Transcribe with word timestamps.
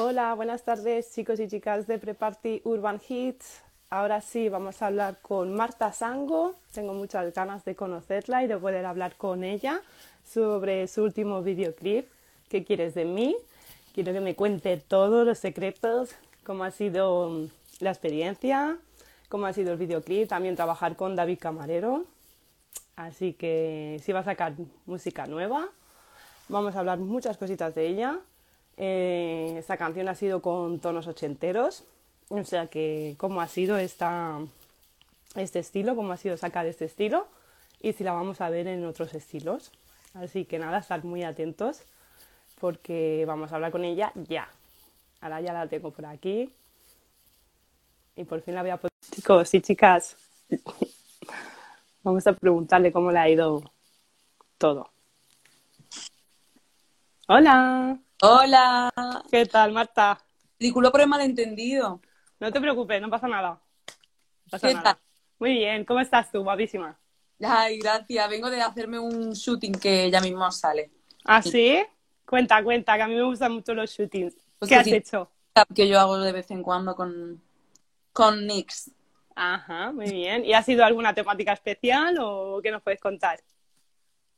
Hola, 0.00 0.32
buenas 0.32 0.62
tardes 0.62 1.12
chicos 1.12 1.38
y 1.38 1.48
chicas 1.48 1.86
de 1.86 1.98
Preparty 1.98 2.62
Urban 2.64 2.98
Hits. 3.06 3.60
Ahora 3.90 4.22
sí, 4.22 4.48
vamos 4.48 4.80
a 4.80 4.86
hablar 4.86 5.18
con 5.20 5.52
Marta 5.52 5.92
Sango. 5.92 6.54
Tengo 6.72 6.94
muchas 6.94 7.34
ganas 7.34 7.62
de 7.66 7.76
conocerla 7.76 8.42
y 8.42 8.46
de 8.46 8.56
poder 8.56 8.86
hablar 8.86 9.16
con 9.16 9.44
ella 9.44 9.82
sobre 10.24 10.88
su 10.88 11.02
último 11.02 11.42
videoclip, 11.42 12.08
¿Qué 12.48 12.64
quieres 12.64 12.94
de 12.94 13.04
mí? 13.04 13.36
Quiero 13.92 14.14
que 14.14 14.20
me 14.20 14.34
cuente 14.34 14.78
todos 14.78 15.26
los 15.26 15.38
secretos, 15.38 16.14
cómo 16.42 16.64
ha 16.64 16.70
sido 16.70 17.50
la 17.80 17.90
experiencia, 17.90 18.78
cómo 19.28 19.44
ha 19.44 19.52
sido 19.52 19.72
el 19.72 19.78
videoclip, 19.78 20.26
también 20.26 20.56
trabajar 20.56 20.96
con 20.96 21.16
David 21.16 21.38
Camarero. 21.38 22.06
Así 22.96 23.34
que 23.34 24.00
sí 24.02 24.12
va 24.12 24.20
a 24.20 24.24
sacar 24.24 24.54
música 24.86 25.26
nueva. 25.26 25.68
Vamos 26.48 26.76
a 26.76 26.78
hablar 26.78 26.98
muchas 26.98 27.36
cositas 27.36 27.74
de 27.74 27.88
ella. 27.88 28.20
Eh, 28.76 29.54
esta 29.58 29.76
canción 29.76 30.08
ha 30.08 30.14
sido 30.14 30.42
con 30.42 30.80
tonos 30.80 31.06
ochenteros. 31.06 31.84
O 32.28 32.44
sea 32.44 32.66
que 32.68 33.14
cómo 33.18 33.40
ha 33.40 33.48
sido 33.48 33.76
esta, 33.76 34.38
este 35.34 35.58
estilo, 35.58 35.94
cómo 35.94 36.12
ha 36.12 36.16
sido 36.16 36.36
sacar 36.36 36.66
este 36.66 36.86
estilo 36.86 37.26
y 37.80 37.92
si 37.92 38.04
la 38.04 38.12
vamos 38.12 38.40
a 38.40 38.48
ver 38.48 38.66
en 38.68 38.86
otros 38.86 39.12
estilos. 39.14 39.70
Así 40.14 40.44
que 40.44 40.58
nada, 40.58 40.78
estar 40.78 41.04
muy 41.04 41.24
atentos 41.24 41.82
porque 42.60 43.24
vamos 43.26 43.52
a 43.52 43.56
hablar 43.56 43.72
con 43.72 43.84
ella 43.84 44.12
ya. 44.14 44.48
Ahora 45.20 45.40
ya 45.40 45.52
la 45.52 45.66
tengo 45.66 45.90
por 45.90 46.06
aquí. 46.06 46.52
Y 48.16 48.24
por 48.24 48.40
fin 48.40 48.54
la 48.54 48.62
voy 48.62 48.70
a 48.70 48.76
poner. 48.76 48.92
Chicos 49.10 49.52
y 49.54 49.60
chicas, 49.60 50.16
vamos 52.02 52.26
a 52.26 52.32
preguntarle 52.32 52.92
cómo 52.92 53.10
le 53.10 53.18
ha 53.18 53.28
ido 53.28 53.62
todo. 54.58 54.90
Hola. 57.28 57.98
Hola. 58.24 58.88
¿Qué 59.32 59.46
tal, 59.46 59.72
Marta? 59.72 60.16
Disculpa 60.56 60.92
por 60.92 61.00
el 61.00 61.08
malentendido. 61.08 62.00
No 62.38 62.52
te 62.52 62.60
preocupes, 62.60 63.02
no 63.02 63.10
pasa 63.10 63.26
nada. 63.26 63.48
No 63.50 63.60
pasa 64.48 64.68
¿Qué 64.68 64.74
nada. 64.74 64.84
tal? 64.84 64.98
Muy 65.40 65.54
bien, 65.54 65.84
¿cómo 65.84 65.98
estás 65.98 66.30
tú? 66.30 66.44
Guapísima. 66.44 66.96
Ay, 67.42 67.80
gracias. 67.80 68.30
Vengo 68.30 68.48
de 68.48 68.62
hacerme 68.62 69.00
un 69.00 69.32
shooting 69.32 69.72
que 69.72 70.08
ya 70.08 70.20
mismo 70.20 70.48
sale. 70.52 70.92
¿Ah, 71.24 71.42
sí? 71.42 71.84
Cuenta, 72.24 72.62
cuenta, 72.62 72.94
que 72.94 73.02
a 73.02 73.08
mí 73.08 73.16
me 73.16 73.24
gustan 73.24 73.54
mucho 73.54 73.74
los 73.74 73.90
shootings. 73.90 74.36
Pues 74.56 74.68
¿Qué 74.68 74.76
has 74.76 74.84
sí. 74.84 74.94
hecho? 74.94 75.28
Que 75.74 75.88
yo 75.88 75.98
hago 75.98 76.16
de 76.18 76.30
vez 76.30 76.48
en 76.52 76.62
cuando 76.62 76.94
con, 76.94 77.42
con 78.12 78.46
Nix. 78.46 78.92
Ajá, 79.34 79.90
muy 79.90 80.12
bien. 80.12 80.44
¿Y 80.44 80.52
ha 80.52 80.62
sido 80.62 80.84
alguna 80.84 81.12
temática 81.12 81.54
especial 81.54 82.16
o 82.20 82.60
qué 82.62 82.70
nos 82.70 82.82
puedes 82.82 83.00
contar? 83.00 83.40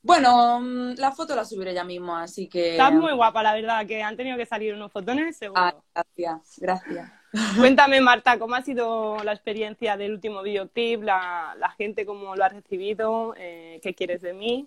Bueno, 0.05 0.61
mm, 0.61 0.95
la 0.99 1.13
foto 1.13 1.35
la 1.35 1.47
subiré 1.47 1.73
ya 1.73 1.83
mismo, 1.83 2.15
así 2.15 2.47
que. 2.47 2.73
Estás 2.73 2.93
muy 2.93 3.13
guapa, 3.15 3.43
la 3.43 3.55
verdad, 3.55 3.87
que 3.87 4.03
han 4.03 4.17
tenido 4.19 4.37
que 4.37 4.45
salir 4.45 4.75
unos 4.75 4.93
fotones, 4.93 5.35
seguro. 5.35 5.63
Ay, 5.63 6.05
gracias, 6.15 6.59
gracias. 6.59 7.13
Cuéntame, 7.59 8.03
Marta, 8.03 8.39
¿cómo 8.39 8.55
ha 8.55 8.63
sido 8.63 9.17
la 9.25 9.33
experiencia 9.33 9.97
del 9.97 10.13
último 10.13 10.43
videoclip? 10.43 11.03
La, 11.03 11.57
la 11.59 11.71
gente, 11.71 12.05
¿cómo 12.05 12.37
lo 12.37 12.45
ha 12.45 12.51
recibido? 12.51 13.35
Eh, 13.39 13.81
¿Qué 13.83 13.95
quieres 13.95 14.21
de 14.21 14.35
mí? 14.35 14.67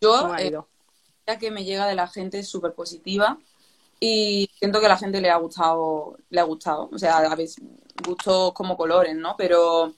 Yo, 0.00 0.16
¿Cómo 0.20 0.34
ha 0.34 0.42
eh, 0.42 1.38
que 1.40 1.50
me 1.50 1.64
llega 1.64 1.86
de 1.86 1.96
la 1.96 2.06
gente 2.06 2.44
súper 2.44 2.72
positiva 2.72 3.36
y 3.98 4.48
siento 4.60 4.78
que 4.78 4.86
a 4.86 4.90
la 4.90 4.96
gente 4.96 5.20
le 5.20 5.28
ha 5.28 5.36
gustado, 5.38 6.16
le 6.30 6.40
ha 6.40 6.44
gustado. 6.44 6.88
O 6.92 6.98
sea, 6.98 7.18
a 7.18 7.34
veces 7.34 7.60
gustos 8.06 8.52
como 8.52 8.76
colores, 8.76 9.16
¿no? 9.16 9.34
Pero 9.36 9.92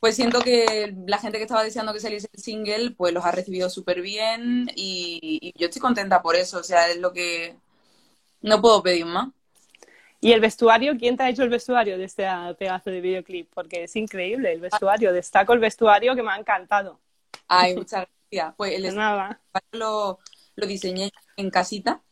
pues 0.00 0.16
siento 0.16 0.40
que 0.40 0.94
la 1.06 1.18
gente 1.18 1.38
que 1.38 1.44
estaba 1.44 1.62
deseando 1.62 1.92
que 1.92 2.00
saliese 2.00 2.28
el 2.32 2.42
single, 2.42 2.90
pues 2.92 3.12
los 3.12 3.24
ha 3.24 3.32
recibido 3.32 3.68
súper 3.70 4.00
bien 4.00 4.70
y, 4.74 5.20
y 5.42 5.52
yo 5.58 5.66
estoy 5.66 5.80
contenta 5.80 6.22
por 6.22 6.36
eso. 6.36 6.58
O 6.58 6.62
sea, 6.62 6.88
es 6.88 6.98
lo 6.98 7.12
que 7.12 7.56
no 8.42 8.60
puedo 8.62 8.82
pedir 8.82 9.06
más. 9.06 9.28
¿Y 10.20 10.32
el 10.32 10.40
vestuario? 10.40 10.96
¿Quién 10.98 11.16
te 11.16 11.22
ha 11.22 11.30
hecho 11.30 11.42
el 11.42 11.48
vestuario 11.48 11.96
de 11.96 12.04
este 12.04 12.24
pedazo 12.58 12.90
de 12.90 13.00
videoclip? 13.00 13.50
Porque 13.54 13.84
es 13.84 13.96
increíble 13.96 14.52
el 14.52 14.60
vestuario. 14.60 15.12
Destaco 15.12 15.54
el 15.54 15.60
vestuario 15.60 16.14
que 16.14 16.22
me 16.22 16.30
ha 16.30 16.36
encantado. 16.36 16.98
Ay, 17.48 17.74
muchas 17.74 18.06
gracias. 18.30 18.54
Pues 18.56 18.74
el 18.74 18.82
De 18.82 18.92
nada. 18.92 19.40
lo, 19.72 20.18
lo 20.56 20.66
diseñé 20.66 21.10
en 21.36 21.50
casita 21.50 22.02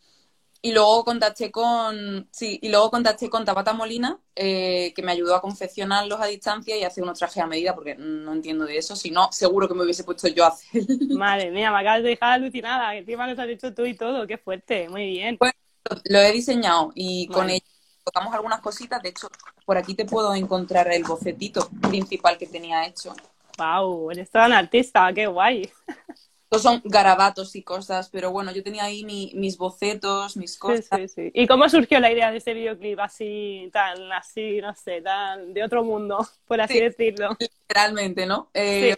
y 0.60 0.72
luego 0.72 1.04
contacté 1.04 1.50
con 1.50 2.28
sí 2.32 2.58
y 2.60 2.69
luego 2.69 2.91
contacté 2.91 3.30
con 3.30 3.44
Tabata 3.44 3.72
Molina 3.72 4.19
eh, 4.34 4.92
que 4.94 5.02
me 5.02 5.12
ayudó 5.12 5.36
a 5.36 5.41
confeccionarlos 5.41 6.20
a 6.20 6.26
distancia 6.26 6.76
y 6.76 6.82
hacer 6.82 7.04
unos 7.04 7.19
trajes 7.19 7.42
a 7.42 7.46
medida 7.46 7.74
porque 7.74 7.94
no 7.94 8.32
entiendo 8.32 8.64
de 8.64 8.76
eso 8.76 8.96
si 8.96 9.10
no 9.10 9.30
seguro 9.30 9.69
que 9.69 9.74
me 9.74 9.84
hubiese 9.84 10.04
puesto 10.04 10.26
yo 10.28 10.44
a 10.44 10.48
hacer 10.48 10.82
Madre 11.10 11.50
mía, 11.50 11.70
me 11.70 11.78
acabas 11.78 12.02
de 12.02 12.10
dejar 12.10 12.32
alucinada. 12.32 12.92
que 12.92 12.98
Encima 12.98 13.26
los 13.28 13.38
has 13.38 13.48
hecho 13.48 13.72
tú 13.74 13.84
y 13.86 13.94
todo. 13.94 14.26
Qué 14.26 14.38
fuerte. 14.38 14.88
Muy 14.88 15.06
bien. 15.06 15.38
Pues, 15.38 15.52
lo 16.04 16.19
he 16.19 16.32
diseñado 16.32 16.90
y 16.94 17.28
con 17.28 17.48
ellos 17.48 17.69
tocamos 18.04 18.34
algunas 18.34 18.60
cositas 18.60 19.02
de 19.02 19.10
hecho 19.10 19.28
por 19.64 19.76
aquí 19.76 19.94
te 19.94 20.04
puedo 20.04 20.34
encontrar 20.34 20.90
el 20.92 21.04
bocetito 21.04 21.69
principal 21.88 22.38
que 22.38 22.46
tenía 22.46 22.86
hecho 22.86 23.14
Wow, 23.58 24.12
eres 24.12 24.30
toda 24.30 24.46
una 24.46 24.58
artista. 24.58 25.12
Qué 25.12 25.26
guay. 25.26 25.69
Estos 26.50 26.62
son 26.62 26.81
garabatos 26.84 27.54
y 27.56 27.62
cosas 27.62 28.09
pero 28.10 28.31
bueno 28.32 28.53
yo 28.53 28.62
tenía 28.62 28.84
ahí 28.84 29.04
mi- 29.04 29.32
mis 29.34 29.56
bocetos 29.59 30.36
mis 30.36 30.59
cosas 30.59 30.84
sí, 30.91 31.09
sí. 31.09 31.31
¿Y 31.34 31.47
cómo 31.47 31.69
surgió 31.69 32.00
la 32.00 32.12
idea 32.12 32.31
de 32.31 32.38
este 32.38 32.54
videoclip 32.54 32.98
así, 33.00 33.69
tan, 33.72 34.12
así, 34.12 34.60
no 34.60 34.75
sé, 34.75 35.00
tan 35.03 35.53
de 35.54 35.62
otro 35.64 35.84
mundo, 35.84 36.19
por 36.47 36.60
así 36.60 36.75
Sí. 36.75 36.81
decirlo? 36.81 37.37
literalmente, 37.38 38.26
¿no? 38.26 38.50
Eh, 38.54 38.97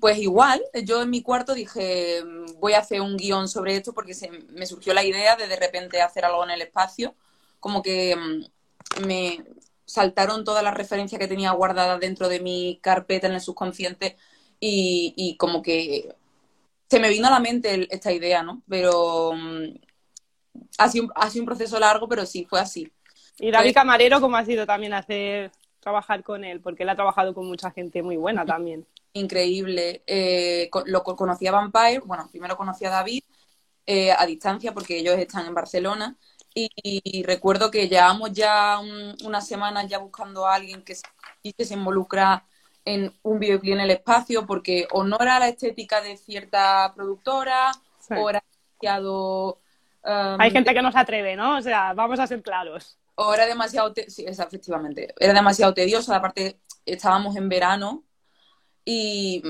Pues 0.00 0.18
igual, 0.18 0.60
yo 0.84 1.02
en 1.02 1.10
mi 1.10 1.22
cuarto 1.22 1.54
dije, 1.54 2.22
voy 2.58 2.72
a 2.72 2.80
hacer 2.80 3.00
un 3.00 3.16
guion 3.16 3.46
sobre 3.48 3.76
esto 3.76 3.92
porque 3.92 4.12
se, 4.12 4.28
me 4.30 4.66
surgió 4.66 4.92
la 4.92 5.04
idea 5.04 5.36
de 5.36 5.46
de 5.46 5.54
repente 5.54 6.02
hacer 6.02 6.24
algo 6.24 6.42
en 6.42 6.50
el 6.50 6.62
espacio, 6.62 7.14
como 7.60 7.80
que 7.80 8.16
mm, 8.16 9.06
me 9.06 9.44
saltaron 9.86 10.42
todas 10.44 10.64
las 10.64 10.74
referencias 10.74 11.20
que 11.20 11.28
tenía 11.28 11.52
guardadas 11.52 12.00
dentro 12.00 12.28
de 12.28 12.40
mi 12.40 12.80
carpeta 12.82 13.28
en 13.28 13.34
el 13.34 13.40
subconsciente 13.40 14.16
y, 14.60 15.14
y 15.16 15.36
como 15.36 15.62
que 15.62 16.14
se 16.88 17.00
me 17.00 17.08
vino 17.10 17.28
a 17.28 17.30
la 17.30 17.40
mente 17.40 17.74
el- 17.74 17.88
esta 17.90 18.12
idea, 18.12 18.42
¿no? 18.42 18.62
Pero 18.68 19.32
mm, 19.34 19.64
ha 20.78 20.88
sido, 20.88 21.04
un- 21.06 21.12
ha 21.14 21.30
sido 21.30 21.42
un 21.42 21.46
proceso 21.46 21.78
largo, 21.78 22.08
pero 22.08 22.24
sí, 22.26 22.44
fue 22.48 22.60
así. 22.60 22.90
Y 23.38 23.50
David 23.50 23.74
Camarero, 23.74 24.20
¿cómo 24.20 24.36
ha 24.36 24.44
sido 24.44 24.66
también 24.66 24.92
hacer 24.92 25.52
trabajar 25.80 26.22
con 26.22 26.44
él? 26.44 26.60
Porque 26.60 26.82
él 26.82 26.88
ha 26.88 26.96
trabajado 26.96 27.34
con 27.34 27.46
mucha 27.46 27.70
gente 27.70 28.02
muy 28.02 28.16
buena 28.16 28.44
también. 28.44 28.86
increíble. 29.12 30.02
Eh, 30.06 30.68
lo 30.86 31.02
co- 31.02 31.16
conocí 31.16 31.46
a 31.46 31.52
Vampire, 31.52 32.00
bueno, 32.04 32.28
primero 32.30 32.56
conocí 32.56 32.84
a 32.84 32.90
David 32.90 33.22
eh, 33.86 34.12
a 34.12 34.26
distancia 34.26 34.72
porque 34.74 34.98
ellos 34.98 35.16
están 35.18 35.46
en 35.46 35.54
Barcelona 35.54 36.16
y, 36.54 36.68
y 36.82 37.22
recuerdo 37.22 37.70
que 37.70 37.88
llevamos 37.88 38.32
ya 38.32 38.78
un- 38.80 39.16
unas 39.24 39.46
semanas 39.46 39.88
ya 39.88 39.98
buscando 39.98 40.46
a 40.46 40.54
alguien 40.56 40.82
que 40.82 40.94
se, 40.94 41.02
que 41.56 41.64
se 41.64 41.74
involucra 41.74 42.44
en 42.94 43.12
un 43.22 43.38
videoclip 43.38 43.74
en 43.74 43.80
el 43.80 43.90
espacio 43.90 44.46
porque 44.46 44.86
o 44.92 45.04
no 45.04 45.18
era 45.20 45.38
la 45.38 45.48
estética 45.48 46.00
de 46.00 46.16
cierta 46.16 46.92
productora 46.94 47.72
Sí. 48.00 48.14
o 48.16 48.30
era 48.30 48.42
demasiado... 48.80 49.60
um, 50.04 50.40
Hay 50.40 50.50
gente 50.50 50.72
que 50.74 50.82
no 50.82 50.90
se 50.92 50.98
atreve, 50.98 51.36
¿no? 51.36 51.58
O 51.58 51.60
sea, 51.62 51.92
vamos 51.94 52.18
a 52.20 52.26
ser 52.26 52.42
claros. 52.42 52.98
o 53.20 53.34
era 53.34 53.46
demasiado, 53.46 53.92
sí, 54.06 54.24
efectivamente, 54.26 55.12
era 55.18 55.32
demasiado 55.34 55.74
tedioso, 55.74 56.14
aparte 56.14 56.60
estábamos 56.86 57.36
en 57.36 57.48
verano 57.48 58.04
y 58.84 59.42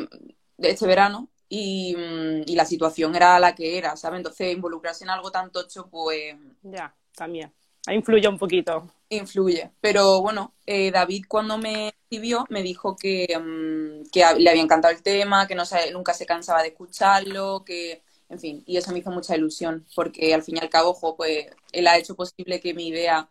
de 0.56 0.70
este 0.70 0.87
verano 0.87 1.28
y, 1.49 1.94
mm, 1.97 2.43
y 2.47 2.55
la 2.56 2.65
situación 2.65 3.15
era 3.15 3.38
la 3.38 3.55
que 3.55 3.78
era, 3.78 3.94
¿sabes? 3.97 4.19
Entonces 4.19 4.53
involucrarse 4.55 5.05
en 5.05 5.10
algo 5.10 5.31
tan 5.31 5.50
tocho 5.53 5.88
pues 5.88 6.34
Ya, 6.62 6.94
también. 7.15 7.53
Influye 7.90 8.28
un 8.28 8.38
poquito. 8.38 8.90
influye. 9.10 9.70
Pero 9.80 10.20
bueno, 10.20 10.52
eh, 10.66 10.90
David 10.90 11.24
cuando 11.28 11.56
me 11.56 11.88
escribió 11.88 12.44
me 12.50 12.62
dijo 12.62 12.94
que, 12.96 13.26
mm, 13.38 14.10
que 14.10 14.20
le 14.38 14.50
había 14.50 14.62
encantado 14.62 14.92
el 14.94 15.02
tema, 15.02 15.46
que 15.46 15.54
no 15.54 15.64
se- 15.64 15.90
nunca 15.92 16.12
se 16.12 16.26
cansaba 16.26 16.60
de 16.62 16.68
escucharlo, 16.68 17.64
que, 17.64 18.02
en 18.28 18.38
fin, 18.38 18.62
y 18.66 18.76
eso 18.76 18.92
me 18.92 18.98
hizo 18.98 19.10
mucha 19.10 19.34
ilusión, 19.34 19.86
porque 19.94 20.34
al 20.34 20.42
fin 20.42 20.56
y 20.56 20.60
al 20.60 20.68
cabo, 20.68 20.92
jo, 20.92 21.16
pues 21.16 21.46
él 21.72 21.86
ha 21.86 21.96
hecho 21.96 22.14
posible 22.14 22.60
que 22.60 22.75
mi 22.75 22.88
idea 22.88 23.30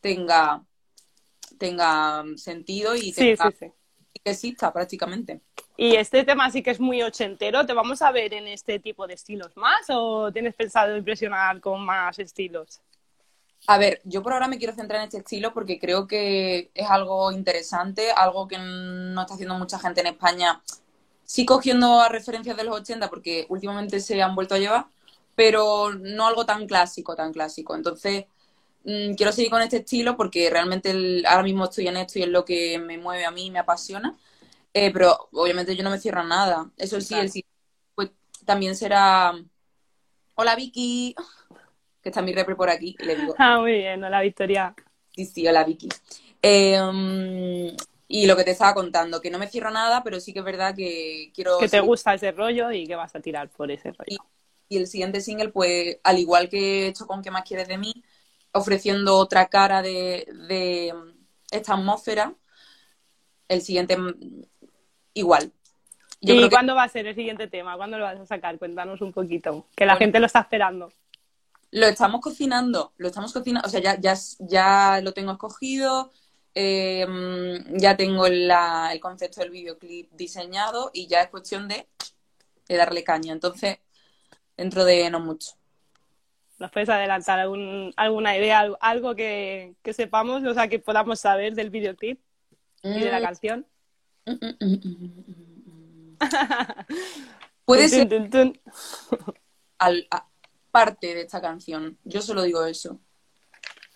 tenga, 0.00 0.64
tenga 1.58 2.24
sentido 2.36 2.94
y, 2.96 3.12
Sí, 3.12 3.34
tenga- 3.36 3.50
sí, 3.50 3.56
sí. 3.58 3.72
y 4.14 4.20
que 4.20 4.30
exista 4.30 4.72
prácticamente. 4.72 5.40
Y 5.76 5.96
este 5.96 6.24
tema 6.24 6.50
sí 6.50 6.62
que 6.62 6.70
es 6.70 6.80
muy 6.80 7.02
ochentero. 7.02 7.64
¿Te 7.66 7.72
vamos 7.72 8.02
a 8.02 8.10
ver 8.12 8.34
en 8.34 8.48
este 8.48 8.78
tipo 8.78 9.06
de 9.06 9.14
estilos 9.14 9.56
más 9.56 9.86
o 9.88 10.30
tienes 10.32 10.54
pensado 10.54 10.96
impresionar 10.96 11.60
con 11.60 11.84
más 11.84 12.18
estilos? 12.18 12.80
A 13.66 13.78
ver, 13.78 14.00
yo 14.04 14.22
por 14.22 14.32
ahora 14.32 14.48
me 14.48 14.58
quiero 14.58 14.74
centrar 14.74 15.00
en 15.00 15.04
este 15.04 15.18
estilo 15.18 15.52
porque 15.54 15.78
creo 15.78 16.06
que 16.06 16.70
es 16.74 16.90
algo 16.90 17.30
interesante, 17.30 18.10
algo 18.10 18.48
que 18.48 18.58
no 18.58 19.20
está 19.20 19.34
haciendo 19.34 19.54
mucha 19.58 19.78
gente 19.78 20.00
en 20.00 20.08
España. 20.08 20.60
Sí 21.24 21.46
cogiendo 21.46 22.00
a 22.00 22.08
referencias 22.08 22.56
de 22.56 22.64
los 22.64 22.76
80 22.76 23.10
porque 23.10 23.46
últimamente 23.48 24.00
se 24.00 24.22
han 24.22 24.34
vuelto 24.34 24.54
a 24.56 24.58
llevar, 24.58 24.86
pero 25.36 25.92
no 25.94 26.26
algo 26.26 26.46
tan 26.46 26.66
clásico, 26.66 27.14
tan 27.16 27.32
clásico. 27.32 27.74
Entonces, 27.76 28.26
mm, 28.84 29.14
quiero 29.16 29.32
seguir 29.32 29.50
con 29.50 29.62
este 29.62 29.78
estilo 29.78 30.16
porque 30.16 30.50
realmente 30.50 30.90
el- 30.92 31.24
ahora 31.26 31.42
mismo 31.44 31.64
estoy 31.64 31.88
en 31.88 31.98
esto 31.98 32.18
y 32.18 32.22
es 32.24 32.28
lo 32.28 32.44
que 32.44 32.78
me 32.78 32.98
mueve 32.98 33.24
a 33.26 33.30
mí 33.32 33.50
me 33.50 33.58
apasiona. 33.60 34.18
Eh, 34.74 34.92
pero 34.92 35.28
obviamente 35.32 35.76
yo 35.76 35.84
no 35.84 35.90
me 35.90 36.00
cierro 36.00 36.20
a 36.22 36.24
nada. 36.24 36.70
Eso 36.78 37.00
sí, 37.00 37.08
Claro. 37.16 37.28
el 37.34 37.44
pues, 37.96 38.10
también 38.46 38.76
será... 38.76 39.34
Hola 40.34 40.56
Vicky. 40.56 41.14
que 42.02 42.08
está 42.08 42.22
mi 42.22 42.32
repre 42.32 42.56
por 42.56 42.70
aquí, 42.70 42.96
y 42.98 43.04
le 43.04 43.16
digo. 43.16 43.34
Ah, 43.38 43.58
muy 43.58 43.72
bien, 43.72 44.02
hola 44.02 44.20
Victoria. 44.20 44.74
Sí, 45.14 45.24
sí, 45.26 45.46
hola 45.46 45.64
Vicky. 45.64 45.88
Eh, 46.42 47.76
y 48.08 48.26
lo 48.26 48.36
que 48.36 48.44
te 48.44 48.50
estaba 48.50 48.74
contando, 48.74 49.20
que 49.20 49.30
no 49.30 49.38
me 49.38 49.46
cierro 49.46 49.70
nada, 49.70 50.02
pero 50.02 50.18
sí 50.18 50.32
que 50.32 50.40
es 50.40 50.44
verdad 50.44 50.74
que 50.74 51.30
quiero... 51.34 51.58
Que 51.58 51.68
te 51.68 51.80
gusta 51.80 52.14
ese 52.14 52.32
rollo 52.32 52.72
y 52.72 52.86
que 52.86 52.96
vas 52.96 53.14
a 53.14 53.20
tirar 53.20 53.48
por 53.50 53.70
ese 53.70 53.92
rollo. 53.92 54.04
Y, 54.68 54.74
y, 54.74 54.78
el 54.78 54.86
siguiente 54.86 55.20
single, 55.20 55.50
pues, 55.50 55.98
al 56.02 56.18
igual 56.18 56.48
que 56.48 56.86
he 56.86 56.88
hecho 56.88 57.06
con 57.06 57.22
¿Qué 57.22 57.30
más 57.30 57.44
quieres 57.44 57.68
de 57.68 57.78
mí? 57.78 57.92
Ofreciendo 58.52 59.16
otra 59.16 59.46
cara 59.46 59.80
de, 59.80 60.26
de 60.48 60.92
esta 61.52 61.74
atmósfera, 61.74 62.34
el 63.48 63.62
siguiente 63.62 63.96
igual. 65.14 65.52
Yo 66.20 66.34
¿Y 66.34 66.50
cuándo 66.50 66.72
que... 66.72 66.76
va 66.78 66.82
a 66.84 66.88
ser 66.88 67.06
el 67.06 67.14
siguiente 67.14 67.46
tema? 67.46 67.76
¿Cuándo 67.76 67.96
lo 67.96 68.04
vas 68.04 68.18
a 68.18 68.26
sacar? 68.26 68.58
Cuéntanos 68.58 69.00
un 69.02 69.12
poquito, 69.12 69.66
que 69.76 69.86
la 69.86 69.92
bueno, 69.92 70.06
gente 70.06 70.20
lo 70.20 70.26
está 70.26 70.40
esperando. 70.40 70.90
Lo 71.72 71.86
estamos 71.86 72.20
cocinando, 72.20 72.92
lo 72.96 73.08
estamos 73.08 73.32
cocinando, 73.32 73.66
o 73.66 73.70
sea, 73.70 73.80
ya, 73.80 74.00
ya, 74.00 74.14
ya 74.40 75.00
lo 75.02 75.12
tengo 75.12 75.32
escogido, 75.32 76.10
eh, 76.54 77.06
ya 77.74 77.96
tengo 77.96 78.28
la, 78.28 78.92
el 78.92 79.00
concepto 79.00 79.40
del 79.40 79.50
videoclip 79.50 80.10
diseñado 80.12 80.90
y 80.92 81.06
ya 81.06 81.22
es 81.22 81.28
cuestión 81.28 81.68
de, 81.68 81.86
de, 82.68 82.76
darle 82.76 83.04
caña. 83.04 83.32
Entonces, 83.32 83.78
dentro 84.56 84.84
de 84.84 85.08
no 85.10 85.20
mucho. 85.20 85.52
¿Nos 86.58 86.72
puedes 86.72 86.88
adelantar 86.88 87.38
algún, 87.38 87.94
alguna 87.96 88.36
idea, 88.36 88.68
algo 88.80 89.14
que, 89.14 89.76
que, 89.82 89.94
sepamos, 89.94 90.44
o 90.44 90.52
sea, 90.52 90.68
que 90.68 90.78
podamos 90.78 91.20
saber 91.20 91.54
del 91.54 91.70
videoclip 91.70 92.20
mm. 92.82 92.92
y 92.92 93.00
de 93.00 93.10
la 93.10 93.22
canción? 93.22 93.66
Puede 97.64 97.88
ser 97.88 98.08
al, 99.78 100.06
a, 100.10 100.29
parte 100.70 101.14
de 101.14 101.22
esta 101.22 101.40
canción. 101.40 101.98
Yo 102.04 102.22
solo 102.22 102.42
digo 102.42 102.64
eso. 102.64 102.98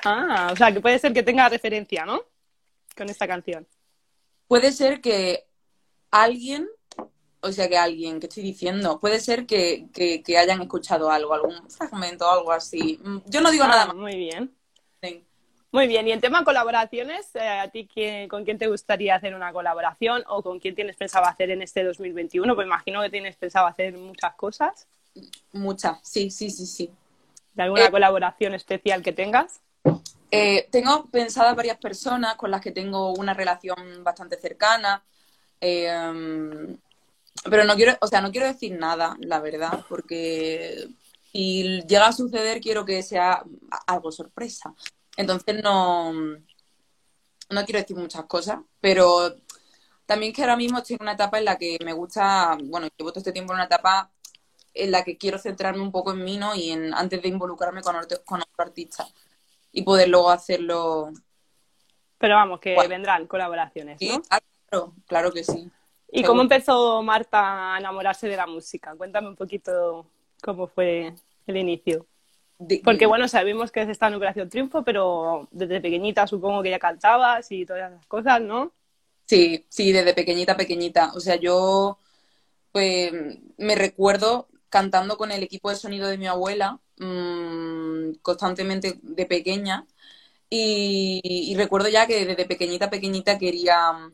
Ah, 0.04 0.50
o 0.52 0.56
sea, 0.56 0.72
que 0.72 0.80
puede 0.80 0.98
ser 0.98 1.12
que 1.12 1.22
tenga 1.22 1.48
referencia, 1.48 2.04
¿no? 2.04 2.22
Con 2.96 3.08
esta 3.08 3.26
canción. 3.26 3.66
Puede 4.46 4.72
ser 4.72 5.00
que 5.00 5.46
alguien, 6.10 6.68
o 7.40 7.50
sea, 7.50 7.68
que 7.68 7.78
alguien, 7.78 8.20
que 8.20 8.26
estoy 8.26 8.42
diciendo, 8.42 9.00
puede 9.00 9.20
ser 9.20 9.46
que, 9.46 9.88
que, 9.92 10.22
que 10.22 10.38
hayan 10.38 10.60
escuchado 10.62 11.10
algo, 11.10 11.34
algún 11.34 11.70
fragmento, 11.70 12.30
algo 12.30 12.52
así. 12.52 13.00
Yo 13.26 13.40
no 13.40 13.50
digo 13.50 13.64
ah, 13.64 13.68
nada 13.68 13.86
más. 13.86 13.96
Muy 13.96 14.16
bien. 14.16 14.54
Sí. 15.02 15.24
Muy 15.74 15.88
bien, 15.88 16.06
y 16.06 16.12
en 16.12 16.20
tema 16.20 16.44
colaboraciones, 16.44 17.34
eh, 17.34 17.48
¿a 17.48 17.66
ti 17.66 17.88
quién, 17.92 18.28
con 18.28 18.44
quién 18.44 18.58
te 18.58 18.68
gustaría 18.68 19.16
hacer 19.16 19.34
una 19.34 19.52
colaboración 19.52 20.22
o 20.28 20.40
con 20.40 20.60
quién 20.60 20.76
tienes 20.76 20.94
pensado 20.94 21.26
hacer 21.26 21.50
en 21.50 21.62
este 21.62 21.82
2021? 21.82 22.54
Pues 22.54 22.64
imagino 22.64 23.02
que 23.02 23.10
tienes 23.10 23.34
pensado 23.34 23.66
hacer 23.66 23.92
muchas 23.98 24.36
cosas. 24.36 24.86
Muchas, 25.52 25.98
sí, 26.02 26.30
sí, 26.30 26.50
sí, 26.50 26.66
sí. 26.66 26.90
¿De 27.54 27.62
alguna 27.62 27.86
eh, 27.86 27.90
colaboración 27.90 28.54
especial 28.54 29.02
que 29.02 29.12
tengas? 29.12 29.60
Eh, 30.30 30.68
tengo 30.70 31.06
pensadas 31.10 31.54
varias 31.54 31.78
personas 31.78 32.34
con 32.34 32.50
las 32.50 32.60
que 32.60 32.72
tengo 32.72 33.12
una 33.12 33.34
relación 33.34 34.02
bastante 34.02 34.40
cercana, 34.40 35.04
eh, 35.60 36.76
pero 37.48 37.64
no 37.64 37.74
quiero, 37.76 37.96
o 38.00 38.06
sea, 38.06 38.20
no 38.20 38.32
quiero 38.32 38.46
decir 38.46 38.76
nada, 38.76 39.16
la 39.20 39.40
verdad, 39.40 39.84
porque 39.88 40.88
si 41.30 41.82
llega 41.82 42.08
a 42.08 42.12
suceder 42.12 42.60
quiero 42.60 42.84
que 42.84 43.02
sea 43.02 43.44
algo 43.86 44.10
sorpresa. 44.10 44.74
Entonces 45.16 45.62
no, 45.62 46.12
no 46.12 47.64
quiero 47.64 47.80
decir 47.80 47.96
muchas 47.96 48.24
cosas, 48.24 48.58
pero 48.80 49.36
también 50.06 50.32
que 50.32 50.42
ahora 50.42 50.56
mismo 50.56 50.78
estoy 50.78 50.96
en 50.96 51.02
una 51.02 51.12
etapa 51.12 51.38
en 51.38 51.44
la 51.44 51.56
que 51.56 51.78
me 51.84 51.92
gusta, 51.92 52.56
bueno, 52.64 52.88
llevo 52.96 53.10
todo 53.10 53.20
este 53.20 53.32
tiempo 53.32 53.52
en 53.52 53.56
una 53.56 53.66
etapa 53.66 54.10
en 54.74 54.90
la 54.90 55.04
que 55.04 55.16
quiero 55.16 55.38
centrarme 55.38 55.82
un 55.82 55.92
poco 55.92 56.12
en 56.12 56.24
mí, 56.24 56.36
¿no? 56.36 56.54
Y 56.54 56.70
en, 56.70 56.92
antes 56.94 57.22
de 57.22 57.28
involucrarme 57.28 57.80
con 57.80 57.96
otro, 57.96 58.18
con 58.24 58.40
otro 58.40 58.54
artista 58.58 59.06
y 59.72 59.82
poder 59.82 60.08
luego 60.08 60.30
hacerlo. 60.30 61.12
Pero 62.18 62.34
vamos, 62.34 62.60
que 62.60 62.74
bueno. 62.74 62.90
vendrán 62.90 63.26
colaboraciones, 63.26 64.00
¿no? 64.00 64.14
Sí, 64.14 64.22
claro, 64.68 64.92
claro 65.06 65.32
que 65.32 65.44
sí. 65.44 65.70
¿Y 66.10 66.18
Seguro. 66.18 66.28
cómo 66.28 66.42
empezó 66.42 67.02
Marta 67.02 67.74
a 67.74 67.78
enamorarse 67.78 68.28
de 68.28 68.36
la 68.36 68.46
música? 68.46 68.94
Cuéntame 68.96 69.28
un 69.28 69.36
poquito 69.36 70.06
cómo 70.42 70.66
fue 70.66 71.14
el 71.46 71.56
inicio. 71.56 72.06
Porque 72.84 73.06
bueno, 73.06 73.26
sabemos 73.26 73.72
que 73.72 73.82
está 73.82 74.06
en 74.06 74.14
Operación 74.14 74.48
Triunfo, 74.48 74.84
pero 74.84 75.48
desde 75.50 75.80
pequeñita 75.80 76.26
supongo 76.26 76.62
que 76.62 76.70
ya 76.70 76.78
cantabas 76.78 77.50
y 77.50 77.66
todas 77.66 77.92
esas 77.92 78.06
cosas, 78.06 78.40
¿no? 78.40 78.72
Sí, 79.26 79.66
sí, 79.68 79.90
desde 79.90 80.14
pequeñita, 80.14 80.56
pequeñita. 80.56 81.12
O 81.14 81.20
sea, 81.20 81.36
yo 81.36 81.98
pues 82.70 83.12
me 83.56 83.74
recuerdo 83.74 84.48
cantando 84.74 85.16
con 85.16 85.30
el 85.30 85.44
equipo 85.44 85.70
de 85.70 85.76
sonido 85.76 86.08
de 86.08 86.18
mi 86.18 86.26
abuela 86.26 86.80
mmm, 86.98 88.14
constantemente 88.22 88.98
de 89.02 89.24
pequeña 89.24 89.86
y, 90.50 91.20
y, 91.22 91.54
recuerdo 91.56 91.88
ya 91.88 92.08
que 92.08 92.26
desde 92.26 92.44
pequeñita, 92.44 92.90
pequeñita 92.90 93.38
quería 93.38 94.10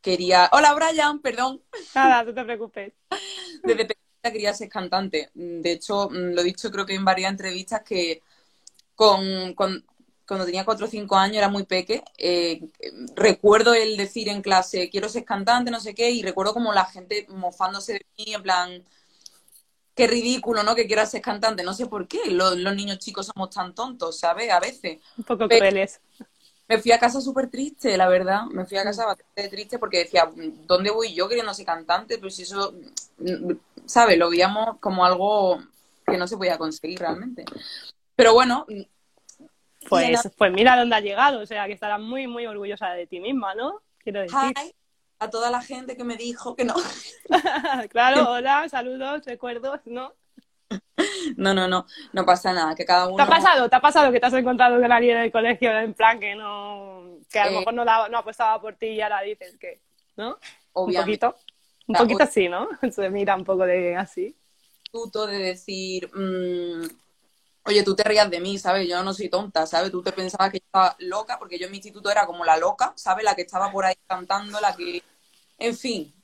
quería... 0.00 0.48
Hola 0.52 0.74
Brian, 0.74 1.20
perdón. 1.20 1.62
Nada, 1.96 2.22
no 2.22 2.32
te 2.32 2.44
preocupes. 2.44 2.92
Desde 3.64 3.86
pequeñita 3.86 4.32
quería 4.32 4.54
ser 4.54 4.68
cantante. 4.68 5.30
De 5.34 5.72
hecho, 5.72 6.08
lo 6.10 6.40
he 6.40 6.44
dicho 6.44 6.70
creo 6.70 6.86
que 6.86 6.94
en 6.94 7.04
varias 7.04 7.32
entrevistas 7.32 7.82
que 7.82 8.22
con, 8.94 9.54
con 9.54 9.84
cuando 10.26 10.46
tenía 10.46 10.64
cuatro 10.64 10.86
o 10.86 10.88
cinco 10.88 11.16
años 11.16 11.38
era 11.38 11.48
muy 11.48 11.64
peque. 11.64 12.04
Eh, 12.18 12.60
recuerdo 13.16 13.74
el 13.74 13.96
decir 13.96 14.28
en 14.28 14.42
clase, 14.42 14.90
quiero 14.90 15.08
ser 15.08 15.24
cantante, 15.24 15.70
no 15.70 15.80
sé 15.80 15.94
qué, 15.94 16.10
y 16.10 16.22
recuerdo 16.22 16.54
como 16.54 16.72
la 16.72 16.84
gente 16.84 17.26
mofándose 17.28 17.94
de 17.94 18.06
mí, 18.16 18.34
en 18.34 18.42
plan, 18.42 18.84
qué 19.94 20.06
ridículo, 20.06 20.62
¿no? 20.62 20.74
Que 20.74 20.86
quieras 20.86 21.10
ser 21.10 21.20
cantante. 21.20 21.62
No 21.62 21.74
sé 21.74 21.86
por 21.86 22.06
qué. 22.08 22.30
Los, 22.30 22.56
los 22.56 22.74
niños 22.74 22.98
chicos 22.98 23.26
somos 23.26 23.50
tan 23.50 23.74
tontos, 23.74 24.18
¿sabes? 24.18 24.50
A 24.50 24.60
veces. 24.60 25.00
Un 25.16 25.24
poco 25.24 25.48
crueles. 25.48 26.00
Me 26.68 26.78
fui 26.78 26.92
a 26.92 26.98
casa 26.98 27.20
súper 27.20 27.50
triste, 27.50 27.96
la 27.96 28.08
verdad. 28.08 28.44
Me 28.46 28.64
fui 28.64 28.78
a 28.78 28.84
casa 28.84 29.04
bastante 29.04 29.48
triste 29.48 29.78
porque 29.78 29.98
decía, 29.98 30.30
¿dónde 30.66 30.90
voy 30.90 31.14
yo 31.14 31.28
queriendo 31.28 31.52
ser 31.52 31.66
cantante? 31.66 32.18
Pues 32.18 32.36
si 32.36 32.42
eso, 32.42 32.74
¿sabes? 33.84 34.16
Lo 34.16 34.30
veíamos 34.30 34.78
como 34.78 35.04
algo 35.04 35.62
que 36.06 36.16
no 36.16 36.26
se 36.26 36.36
podía 36.36 36.56
conseguir 36.56 37.00
realmente. 37.00 37.44
Pero 38.16 38.32
bueno. 38.32 38.66
Pues, 39.88 40.30
pues 40.38 40.52
mira 40.52 40.76
dónde 40.76 40.96
ha 40.96 41.00
llegado. 41.00 41.40
O 41.40 41.46
sea, 41.46 41.66
que 41.66 41.72
estarás 41.72 42.00
muy, 42.00 42.26
muy 42.26 42.46
orgullosa 42.46 42.90
de 42.90 43.06
ti 43.06 43.20
misma, 43.20 43.54
¿no? 43.54 43.82
Quiero 43.98 44.20
decir. 44.20 44.38
Hi 44.56 44.72
a 45.22 45.30
toda 45.30 45.50
la 45.50 45.62
gente 45.62 45.96
que 45.96 46.04
me 46.04 46.16
dijo 46.16 46.56
que 46.56 46.64
no. 46.64 46.74
claro, 47.90 48.30
hola, 48.30 48.68
saludos, 48.68 49.24
recuerdos, 49.24 49.80
¿no? 49.84 50.14
No, 51.36 51.54
no, 51.54 51.68
no, 51.68 51.86
no 52.12 52.26
pasa 52.26 52.52
nada, 52.52 52.74
que 52.74 52.84
cada 52.84 53.06
uno... 53.06 53.16
¿Te 53.16 53.22
ha 53.22 53.26
pasado, 53.26 53.68
te 53.68 53.76
ha 53.76 53.80
pasado 53.80 54.10
que 54.10 54.18
te 54.18 54.26
has 54.26 54.32
encontrado 54.32 54.80
con 54.80 54.90
alguien 54.90 55.18
en 55.18 55.22
el 55.24 55.32
colegio 55.32 55.70
en 55.78 55.94
plan 55.94 56.18
que 56.18 56.34
no, 56.34 57.18
que 57.30 57.38
a 57.38 57.46
lo 57.46 57.52
eh... 57.52 57.58
mejor 57.58 57.74
no, 57.74 57.84
la, 57.84 58.08
no 58.08 58.18
apostaba 58.18 58.60
por 58.60 58.74
ti 58.74 58.86
y 58.86 59.00
ahora 59.00 59.20
dices 59.22 59.56
que, 59.58 59.80
¿no? 60.16 60.38
Obviamente. 60.72 61.26
Un 61.26 61.32
poquito, 61.32 61.52
un 61.86 61.96
poquito 61.96 62.22
así, 62.24 62.48
¿no? 62.48 62.68
Se 62.92 63.10
mira 63.10 63.36
un 63.36 63.44
poco 63.44 63.64
de 63.64 63.96
así. 63.96 64.34
De 64.92 65.38
decir, 65.38 66.10
mmm, 66.14 66.86
oye, 67.64 67.82
tú 67.82 67.94
te 67.94 68.04
rías 68.04 68.30
de 68.30 68.40
mí, 68.40 68.58
¿sabes? 68.58 68.88
Yo 68.88 69.02
no 69.02 69.14
soy 69.14 69.28
tonta, 69.28 69.66
¿sabes? 69.66 69.90
Tú 69.90 70.02
te 70.02 70.12
pensabas 70.12 70.50
que 70.50 70.58
yo 70.58 70.64
estaba 70.64 70.96
loca, 70.98 71.38
porque 71.38 71.58
yo 71.58 71.66
en 71.66 71.72
mi 71.72 71.78
instituto 71.78 72.10
era 72.10 72.26
como 72.26 72.44
la 72.44 72.56
loca, 72.56 72.92
¿sabes? 72.96 73.24
La 73.24 73.34
que 73.34 73.42
estaba 73.42 73.70
por 73.70 73.84
ahí 73.84 73.94
cantando, 74.06 74.60
la 74.60 74.74
que 74.74 75.02
en 75.58 75.76
fin. 75.76 76.14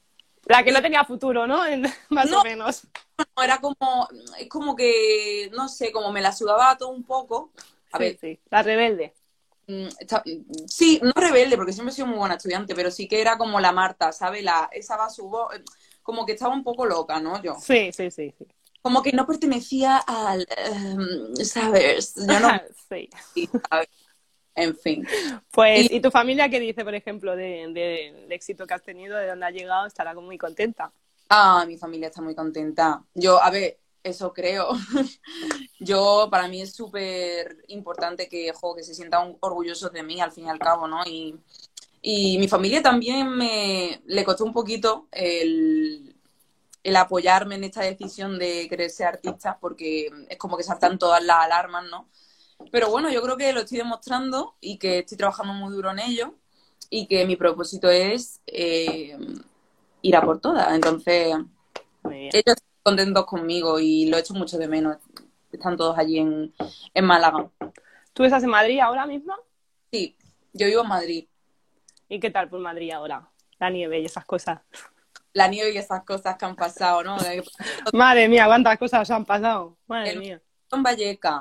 La 0.45 0.63
que 0.63 0.73
no 0.73 0.81
tenía 0.81 1.05
futuro, 1.05 1.47
¿no? 1.47 1.63
Más 2.11 2.31
no, 2.31 2.41
o 2.41 2.45
menos. 2.45 2.83
No, 3.19 3.43
era 3.43 3.61
como, 3.61 4.09
es 4.39 4.49
como 4.49 4.75
que, 4.75 5.51
no 5.55 5.69
sé, 5.69 5.93
como 5.93 6.11
me 6.13 6.23
la 6.23 6.33
sudaba 6.33 6.77
todo 6.79 6.89
un 6.91 7.05
poco. 7.05 7.53
A 7.93 7.99
sí, 7.99 8.05
ver. 8.05 8.19
Sí. 8.19 8.41
La 8.51 8.63
rebelde. 8.63 9.15
Mm, 9.67 9.89
sí, 10.67 10.99
no 11.03 11.13
rebelde, 11.15 11.57
porque 11.57 11.75
siempre 11.75 11.93
he 11.93 11.95
sido 11.95 12.07
muy 12.07 12.17
buena 12.17 12.37
estudiante, 12.37 12.75
pero 12.75 12.91
sí 12.91 13.07
que 13.07 13.21
era 13.21 13.37
como 13.37 13.61
la 13.61 13.71
Marta, 13.71 14.13
¿sabes? 14.13 14.43
La, 14.43 14.71
esa 14.73 14.97
va 14.97 15.11
su 15.11 15.29
voz, 15.29 15.55
como 16.03 16.25
que 16.25 16.33
estaba 16.33 16.55
un 16.55 16.65
poco 16.65 16.87
loca, 16.87 17.21
¿no? 17.21 17.43
Yo. 17.43 17.55
Sí, 17.61 17.93
sí, 17.93 18.11
sí, 18.11 18.35
sí. 18.39 18.47
Como 18.81 19.03
que 19.03 19.13
no 19.13 19.27
pertenecía 19.27 19.99
al, 19.99 20.47
um, 20.73 21.35
¿sabes? 21.45 22.15
Yo 22.15 22.41
no... 22.41 22.49
sí. 22.89 23.11
sí 23.35 23.51
¿sabes? 23.69 23.89
En 24.59 24.77
fin. 24.77 25.07
Pues, 25.53 25.91
¿y, 25.91 25.97
¿y 25.97 26.00
tu 26.00 26.11
familia 26.11 26.49
qué 26.49 26.59
dice, 26.59 26.85
por 26.85 26.95
ejemplo, 26.95 27.37
del 27.37 27.73
de, 27.73 28.25
de 28.29 28.35
éxito 28.35 28.67
que 28.67 28.75
has 28.75 28.83
tenido, 28.83 29.17
de 29.17 29.29
dónde 29.29 29.47
has 29.47 29.53
llegado? 29.53 29.87
Estará 29.87 30.15
muy 30.15 30.37
contenta. 30.37 30.91
Ah, 31.29 31.65
mi 31.67 31.77
familia 31.77 32.09
está 32.09 32.21
muy 32.23 32.35
contenta. 32.35 33.05
Yo, 33.15 33.41
a 33.41 33.50
ver, 33.50 33.79
eso 34.03 34.33
creo. 34.33 34.71
Yo, 35.79 36.27
para 36.29 36.49
mí 36.49 36.61
es 36.61 36.75
súper 36.75 37.59
importante 37.69 38.29
que, 38.29 38.53
jo, 38.53 38.75
que 38.75 38.83
se 38.83 38.95
sientan 38.95 39.37
orgullosos 39.41 39.93
de 39.93 40.03
mí, 40.03 40.21
al 40.21 40.33
fin 40.33 40.47
y 40.47 40.50
al 40.50 40.59
cabo, 40.59 40.88
¿no? 40.88 41.05
Y, 41.07 41.37
y 42.03 42.38
mi 42.38 42.49
familia 42.49 42.83
también 42.83 43.29
me 43.29 44.03
le 44.07 44.25
costó 44.25 44.45
un 44.45 44.53
poquito 44.53 45.07
el, 45.12 46.17
el 46.83 46.97
apoyarme 46.97 47.55
en 47.55 47.65
esta 47.65 47.83
decisión 47.83 48.41
de 48.41 48.67
querer 48.69 48.91
ser 48.91 49.07
artista, 49.07 49.57
porque 49.61 50.11
es 50.29 50.37
como 50.37 50.57
que 50.57 50.65
saltan 50.65 50.99
todas 50.99 51.23
las 51.23 51.45
alarmas, 51.45 51.85
¿no? 51.88 52.09
Pero 52.71 52.91
bueno, 52.91 53.11
yo 53.11 53.23
creo 53.23 53.37
que 53.37 53.53
lo 53.53 53.61
estoy 53.61 53.79
demostrando 53.79 54.57
y 54.61 54.79
que 54.79 55.00
estoy 55.00 55.17
trabajando 55.17 55.53
muy 55.55 55.73
duro 55.73 55.91
en 55.91 56.00
ello 56.00 56.35
y 56.91 57.07
que 57.07 57.27
mi 57.27 57.37
propósito 57.37 57.88
es 57.88 58.41
eh, 58.47 59.17
ir 60.03 60.17
a 60.17 60.23
por 60.23 60.41
todas. 60.41 60.73
Entonces, 60.75 61.35
ellos 62.05 62.33
están 62.33 62.69
contentos 62.83 63.27
conmigo 63.27 63.79
y 63.79 64.07
lo 64.07 64.19
echo 64.19 64.35
mucho 64.35 64.59
de 64.59 64.69
menos. 64.69 64.97
están 65.53 65.77
todos 65.77 65.97
allí 65.99 66.19
en, 66.19 66.53
en 66.95 67.05
Málaga. 67.05 67.50
¿Tú 68.12 68.25
estás 68.25 68.43
en 68.43 68.50
Madrid 68.50 68.81
ahora 68.81 69.07
mismo? 69.07 69.35
Sí, 69.93 70.17
yo 70.53 70.67
vivo 70.67 70.83
en 70.83 70.88
Madrid. 70.88 71.29
¿Y 72.09 72.21
qué 72.21 72.31
tal 72.31 72.49
por 72.49 72.61
Madrid 72.61 72.91
ahora? 72.91 73.31
La 73.59 73.71
nieve 73.71 74.00
y 74.00 74.07
esas 74.07 74.25
cosas. 74.25 74.61
La 75.33 75.49
nieve 75.49 75.73
y 75.73 75.79
esas 75.79 76.05
cosas 76.05 76.37
que 76.37 76.45
han 76.45 76.57
pasado, 76.57 77.03
¿no? 77.05 77.17
Madre 77.93 78.29
mía, 78.29 78.47
cuántas 78.47 78.79
cosas 78.79 79.11
han 79.11 79.25
pasado. 79.25 79.77
Madre 79.87 80.17
mía. 80.17 80.43
En 80.73 80.83
Valleca, 80.83 81.41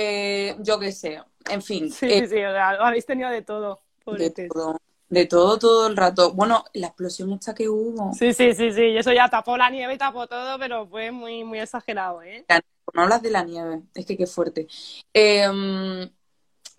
eh, 0.00 0.56
yo 0.60 0.78
qué 0.78 0.92
sé, 0.92 1.20
en 1.50 1.60
fin. 1.60 1.90
Sí, 1.90 2.06
eh, 2.06 2.20
sí, 2.20 2.28
sí, 2.28 2.40
lo 2.40 2.84
habéis 2.84 3.04
tenido 3.04 3.28
de 3.30 3.42
todo. 3.42 3.80
de 4.06 4.30
todo. 4.30 4.78
De 5.08 5.26
todo, 5.26 5.58
todo 5.58 5.86
el 5.88 5.96
rato. 5.96 6.34
Bueno, 6.34 6.64
la 6.74 6.88
explosión 6.88 7.32
esta 7.32 7.52
que 7.52 7.68
hubo. 7.68 8.12
Sí, 8.12 8.32
sí, 8.32 8.54
sí, 8.54 8.70
sí. 8.72 8.82
Y 8.82 8.98
eso 8.98 9.12
ya 9.12 9.28
tapó 9.28 9.56
la 9.56 9.70
nieve 9.70 9.94
y 9.94 9.98
tapó 9.98 10.28
todo, 10.28 10.56
pero 10.58 10.86
fue 10.86 11.10
muy, 11.10 11.42
muy 11.42 11.58
exagerado, 11.58 12.22
¿eh? 12.22 12.46
No 12.94 13.02
hablas 13.02 13.22
de 13.22 13.30
la 13.30 13.42
nieve, 13.42 13.82
es 13.92 14.06
que 14.06 14.16
qué 14.16 14.26
fuerte. 14.26 14.68
Eh, 15.12 15.48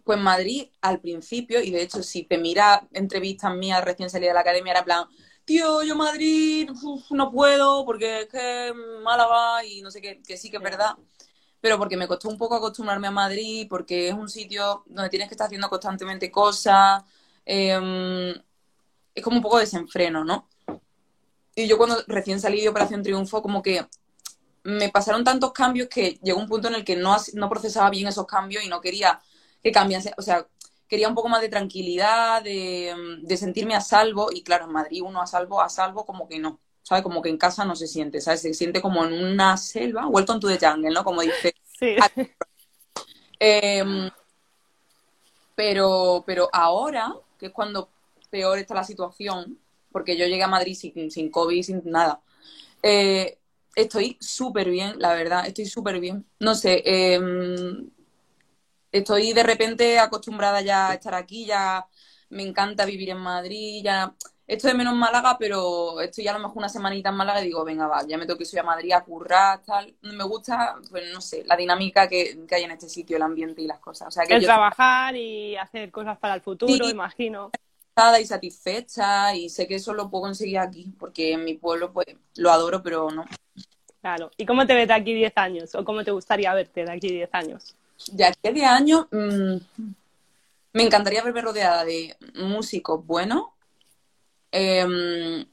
pues 0.05 0.19
Madrid, 0.19 0.67
al 0.79 1.01
principio, 1.01 1.61
y 1.61 1.71
de 1.71 1.81
hecho, 1.81 2.01
si 2.03 2.23
te 2.23 2.37
mira 2.37 2.87
entrevistas 2.93 3.53
mías 3.53 3.83
recién 3.83 4.09
salida 4.09 4.29
de 4.29 4.35
la 4.35 4.41
academia, 4.41 4.71
era 4.71 4.79
en 4.79 4.85
plan, 4.85 5.05
tío, 5.43 5.83
yo 5.83 5.95
Madrid 5.95 6.69
no 7.09 7.31
puedo 7.31 7.85
porque 7.85 8.21
es 8.21 8.27
que 8.27 8.73
Málaga 9.03 9.65
y 9.65 9.81
no 9.81 9.91
sé 9.91 9.99
qué, 9.99 10.21
que 10.25 10.37
sí 10.37 10.49
que 10.49 10.57
es 10.57 10.63
verdad 10.63 10.95
pero 11.61 11.77
porque 11.77 11.97
me 11.97 12.07
costó 12.07 12.29
un 12.29 12.37
poco 12.37 12.55
acostumbrarme 12.55 13.07
a 13.07 13.11
Madrid, 13.11 13.67
porque 13.69 14.07
es 14.09 14.13
un 14.13 14.29
sitio 14.29 14.83
donde 14.87 15.09
tienes 15.09 15.27
que 15.27 15.33
estar 15.33 15.47
haciendo 15.47 15.69
constantemente 15.69 16.31
cosas, 16.31 17.03
Em, 17.51 18.29
es 19.15 19.23
como 19.23 19.37
un 19.37 19.41
poco 19.41 19.57
desenfreno, 19.57 20.23
¿no? 20.23 20.47
Y 21.55 21.67
yo 21.67 21.77
cuando 21.79 21.97
recién 22.05 22.39
salí 22.39 22.61
de 22.61 22.69
Operación 22.69 23.01
Triunfo, 23.01 23.41
como 23.41 23.63
que 23.63 23.87
me 24.63 24.89
pasaron 24.89 25.23
tantos 25.23 25.51
cambios 25.51 25.87
que 25.89 26.19
llegó 26.21 26.39
un 26.39 26.47
punto 26.47 26.67
en 26.67 26.75
el 26.75 26.85
que 26.85 26.95
no, 26.95 27.17
no 27.33 27.49
procesaba 27.49 27.89
bien 27.89 28.07
esos 28.07 28.27
cambios 28.27 28.63
y 28.63 28.69
no 28.69 28.81
quería 28.81 29.19
que 29.63 29.71
cambiase, 29.71 30.13
o 30.17 30.21
sea, 30.21 30.47
quería 30.87 31.09
un 31.09 31.15
poco 31.15 31.27
más 31.27 31.41
de 31.41 31.49
tranquilidad, 31.49 32.43
de, 32.43 32.95
de, 33.23 33.37
sentirme 33.37 33.75
a 33.75 33.81
salvo, 33.81 34.29
y 34.31 34.43
claro, 34.43 34.65
en 34.65 34.71
Madrid 34.73 35.01
uno 35.03 35.19
a 35.19 35.25
salvo, 35.27 35.61
a 35.61 35.69
salvo, 35.69 36.05
como 36.05 36.27
que 36.27 36.37
no, 36.37 36.59
¿sabes? 36.89 37.03
Como 37.03 37.21
que 37.21 37.29
en 37.29 37.37
casa 37.37 37.65
no 37.65 37.75
se 37.75 37.85
siente, 37.85 38.19
¿sabes? 38.19 38.41
Se 38.41 38.53
siente 38.55 38.81
como 38.81 39.05
en 39.05 39.13
una 39.13 39.55
selva, 39.57 40.07
welcome 40.07 40.39
to 40.39 40.47
the 40.47 40.57
jungle, 40.57 40.89
¿no? 40.89 41.03
Como 41.03 41.21
dice. 41.21 41.53
Sí. 41.79 41.95
Eh, 43.39 44.09
pero, 45.55 46.25
pero 46.27 46.49
ahora 46.51 47.15
que 47.37 47.45
es 47.45 47.51
cuando 47.53 47.87
peor 48.29 48.59
está 48.59 48.73
la 48.73 48.83
situación, 48.83 49.57
porque 49.93 50.17
yo 50.17 50.25
llegué 50.25 50.43
a 50.43 50.47
Madrid 50.49 50.75
sin, 50.75 51.09
sin 51.09 51.31
COVID, 51.31 51.63
sin 51.63 51.81
nada. 51.85 52.19
Eh, 52.83 53.37
estoy 53.75 54.17
súper 54.19 54.69
bien, 54.69 54.99
la 54.99 55.13
verdad, 55.13 55.47
estoy 55.47 55.67
súper 55.67 56.01
bien. 56.01 56.25
No 56.39 56.53
sé, 56.53 56.83
eh, 56.85 57.17
estoy 58.91 59.31
de 59.31 59.43
repente 59.43 59.99
acostumbrada 59.99 60.59
ya 60.59 60.89
a 60.89 60.95
estar 60.95 61.15
aquí, 61.15 61.45
ya 61.45 61.87
me 62.27 62.43
encanta 62.43 62.83
vivir 62.83 63.11
en 63.11 63.19
Madrid, 63.19 63.81
ya 63.85 64.13
estoy 64.49 64.71
de 64.71 64.77
menos 64.77 64.93
en 64.93 64.99
Málaga, 64.99 65.37
pero 65.37 66.01
estoy 66.01 66.27
a 66.27 66.33
lo 66.33 66.39
mejor 66.39 66.57
una 66.57 66.69
semanita 66.69 67.09
en 67.09 67.15
Málaga 67.15 67.41
y 67.41 67.45
digo, 67.45 67.63
venga, 67.63 67.87
va, 67.87 68.05
ya 68.07 68.17
me 68.17 68.25
tengo 68.25 68.37
que 68.37 68.47
ir 68.51 68.59
a 68.59 68.63
Madrid 68.63 68.91
a 68.91 69.03
currar, 69.03 69.61
tal. 69.63 69.93
Me 70.01 70.23
gusta, 70.23 70.75
pues 70.89 71.13
no 71.13 71.21
sé, 71.21 71.43
la 71.45 71.55
dinámica 71.55 72.07
que, 72.07 72.39
que 72.47 72.55
hay 72.55 72.63
en 72.63 72.71
este 72.71 72.89
sitio, 72.89 73.15
el 73.17 73.23
ambiente 73.23 73.61
y 73.61 73.67
las 73.67 73.79
cosas. 73.79 74.07
O 74.07 74.11
sea, 74.11 74.25
que 74.25 74.33
el 74.33 74.43
trabajar 74.43 75.15
y 75.15 75.55
hacer 75.55 75.91
cosas 75.91 76.17
para 76.17 76.33
el 76.33 76.41
futuro, 76.41 76.85
sí, 76.85 76.91
imagino. 76.91 77.51
Y 78.19 78.25
satisfecha 78.25 79.35
y 79.35 79.49
sé 79.49 79.67
que 79.67 79.75
eso 79.75 79.93
lo 79.93 80.09
puedo 80.09 80.23
conseguir 80.23 80.59
aquí, 80.59 80.93
porque 80.97 81.33
en 81.33 81.43
mi 81.43 81.55
pueblo 81.55 81.91
pues 81.91 82.07
lo 82.37 82.49
adoro, 82.49 82.81
pero 82.81 83.11
no. 83.11 83.25
Claro. 83.99 84.31
¿Y 84.37 84.45
cómo 84.45 84.65
te 84.65 84.73
ves 84.73 84.87
de 84.87 84.93
aquí 84.93 85.13
10 85.13 85.33
años? 85.35 85.75
¿O 85.75 85.83
cómo 85.83 86.03
te 86.03 86.11
gustaría 86.11 86.53
verte 86.53 86.85
de 86.85 86.91
aquí 86.91 87.09
10 87.09 87.29
años? 87.33 87.75
De 88.13 88.23
aquí 88.23 88.47
a 88.47 88.51
10 88.51 88.67
años, 88.67 89.07
mmm, 89.11 89.57
me 90.71 90.83
encantaría 90.83 91.21
verme 91.21 91.41
rodeada 91.41 91.83
de 91.83 92.15
músicos 92.35 93.05
buenos, 93.05 93.47
eh, 94.51 95.45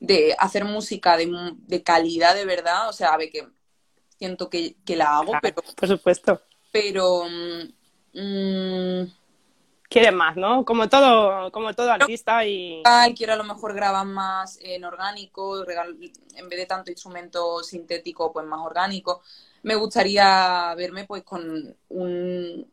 de 0.00 0.36
hacer 0.38 0.64
música 0.64 1.16
de, 1.16 1.54
de, 1.58 1.82
calidad 1.82 2.34
de 2.34 2.44
verdad, 2.44 2.88
o 2.88 2.92
sea, 2.92 3.14
a 3.14 3.16
ver 3.16 3.30
que 3.30 3.46
siento 4.18 4.50
que, 4.50 4.76
que 4.84 4.96
la 4.96 5.16
hago, 5.18 5.32
claro, 5.32 5.40
pero... 5.42 5.62
Por 5.74 5.88
supuesto. 5.88 6.40
Pero... 6.72 7.24
Mmm, 8.12 9.04
Quiere 9.94 10.10
más, 10.10 10.36
¿no? 10.36 10.64
Como 10.64 10.88
todo, 10.88 11.52
como 11.52 11.72
todo 11.72 11.92
artista 11.92 12.44
y... 12.44 12.82
Quiero 13.16 13.34
a 13.34 13.36
lo 13.36 13.44
mejor 13.44 13.74
grabar 13.74 14.04
más 14.04 14.58
en 14.60 14.84
orgánico, 14.84 15.64
en 15.70 16.48
vez 16.48 16.58
de 16.58 16.66
tanto 16.66 16.90
instrumento 16.90 17.62
sintético, 17.62 18.32
pues 18.32 18.44
más 18.44 18.58
orgánico. 18.60 19.22
Me 19.62 19.76
gustaría 19.76 20.74
verme 20.76 21.04
pues 21.04 21.22
con 21.22 21.76
un, 21.90 22.66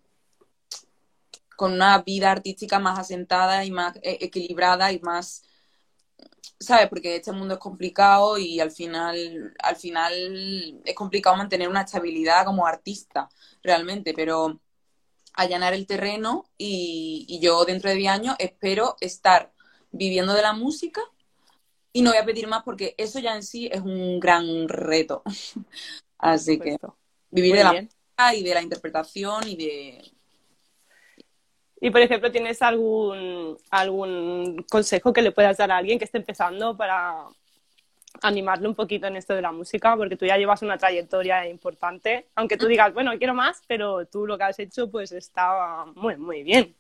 con 1.62 1.74
una 1.74 2.02
vida 2.02 2.32
artística 2.32 2.80
más 2.80 2.98
asentada 2.98 3.64
y 3.64 3.70
más 3.70 3.94
equilibrada 4.02 4.92
y 4.92 5.00
más, 5.02 5.44
¿sabes? 6.60 6.90
Porque 6.90 7.18
este 7.18 7.32
mundo 7.34 7.54
es 7.54 7.60
complicado 7.60 8.40
y 8.40 8.60
al 8.60 8.72
final, 8.72 9.54
al 9.62 9.76
final 9.76 10.82
es 10.84 10.96
complicado 10.96 11.38
mantener 11.38 11.70
una 11.70 11.84
estabilidad 11.84 12.46
como 12.46 12.66
artista, 12.66 13.30
realmente, 13.62 14.12
pero 14.16 14.60
allanar 15.36 15.76
el 15.76 15.86
terreno 15.86 16.46
y, 16.58 17.28
y 17.30 17.40
yo 17.42 17.64
dentro 17.64 17.92
de 17.92 17.98
10 17.98 18.12
años 18.12 18.36
espero 18.40 18.96
estar 19.00 19.54
viviendo 19.92 20.34
de 20.34 20.42
la 20.42 20.54
música 20.54 21.02
y 21.94 22.02
no 22.02 22.10
voy 22.10 22.18
a 22.18 22.26
pedir 22.26 22.48
más 22.48 22.64
porque 22.64 22.96
eso 22.98 23.20
ya 23.20 23.36
en 23.36 23.44
sí 23.44 23.70
es 23.72 23.82
un 23.82 24.20
gran 24.20 24.68
reto. 24.68 25.22
Así 26.18 26.58
que 26.58 26.80
vivir 27.30 27.52
Muy 27.52 27.58
de 27.60 27.64
la 27.64 27.74
música 27.74 28.36
y 28.36 28.42
de 28.42 28.54
la 28.56 28.64
interpretación 28.64 29.48
y 29.48 29.56
de 29.58 30.21
y, 31.84 31.90
por 31.90 32.00
ejemplo, 32.02 32.32
¿tienes 32.32 32.62
algún, 32.62 33.58
algún 33.72 34.64
consejo 34.70 35.12
que 35.12 35.24
le 35.24 35.32
puedas 35.32 35.58
dar 35.58 35.72
a 35.72 35.78
alguien 35.78 35.98
que 35.98 36.06
esté 36.06 36.20
empezando 36.20 36.78
para 36.78 37.26
animarle 38.22 38.68
un 38.68 38.76
poquito 38.76 39.08
en 39.08 39.16
esto 39.16 39.34
de 39.34 39.42
la 39.42 39.52
música? 39.52 39.98
Porque 39.98 40.16
tú 40.16 40.28
ya 40.28 40.38
llevas 40.38 40.62
una 40.62 40.78
trayectoria 40.78 41.48
importante, 41.48 42.28
aunque 42.36 42.56
tú 42.56 42.68
digas, 42.68 42.94
bueno, 42.94 43.18
quiero 43.18 43.34
más, 43.34 43.64
pero 43.68 44.06
tú 44.06 44.28
lo 44.28 44.38
que 44.38 44.44
has 44.44 44.60
hecho 44.60 44.92
pues 44.92 45.12
está 45.12 45.86
muy, 45.96 46.18
muy 46.18 46.44
bien. 46.44 46.76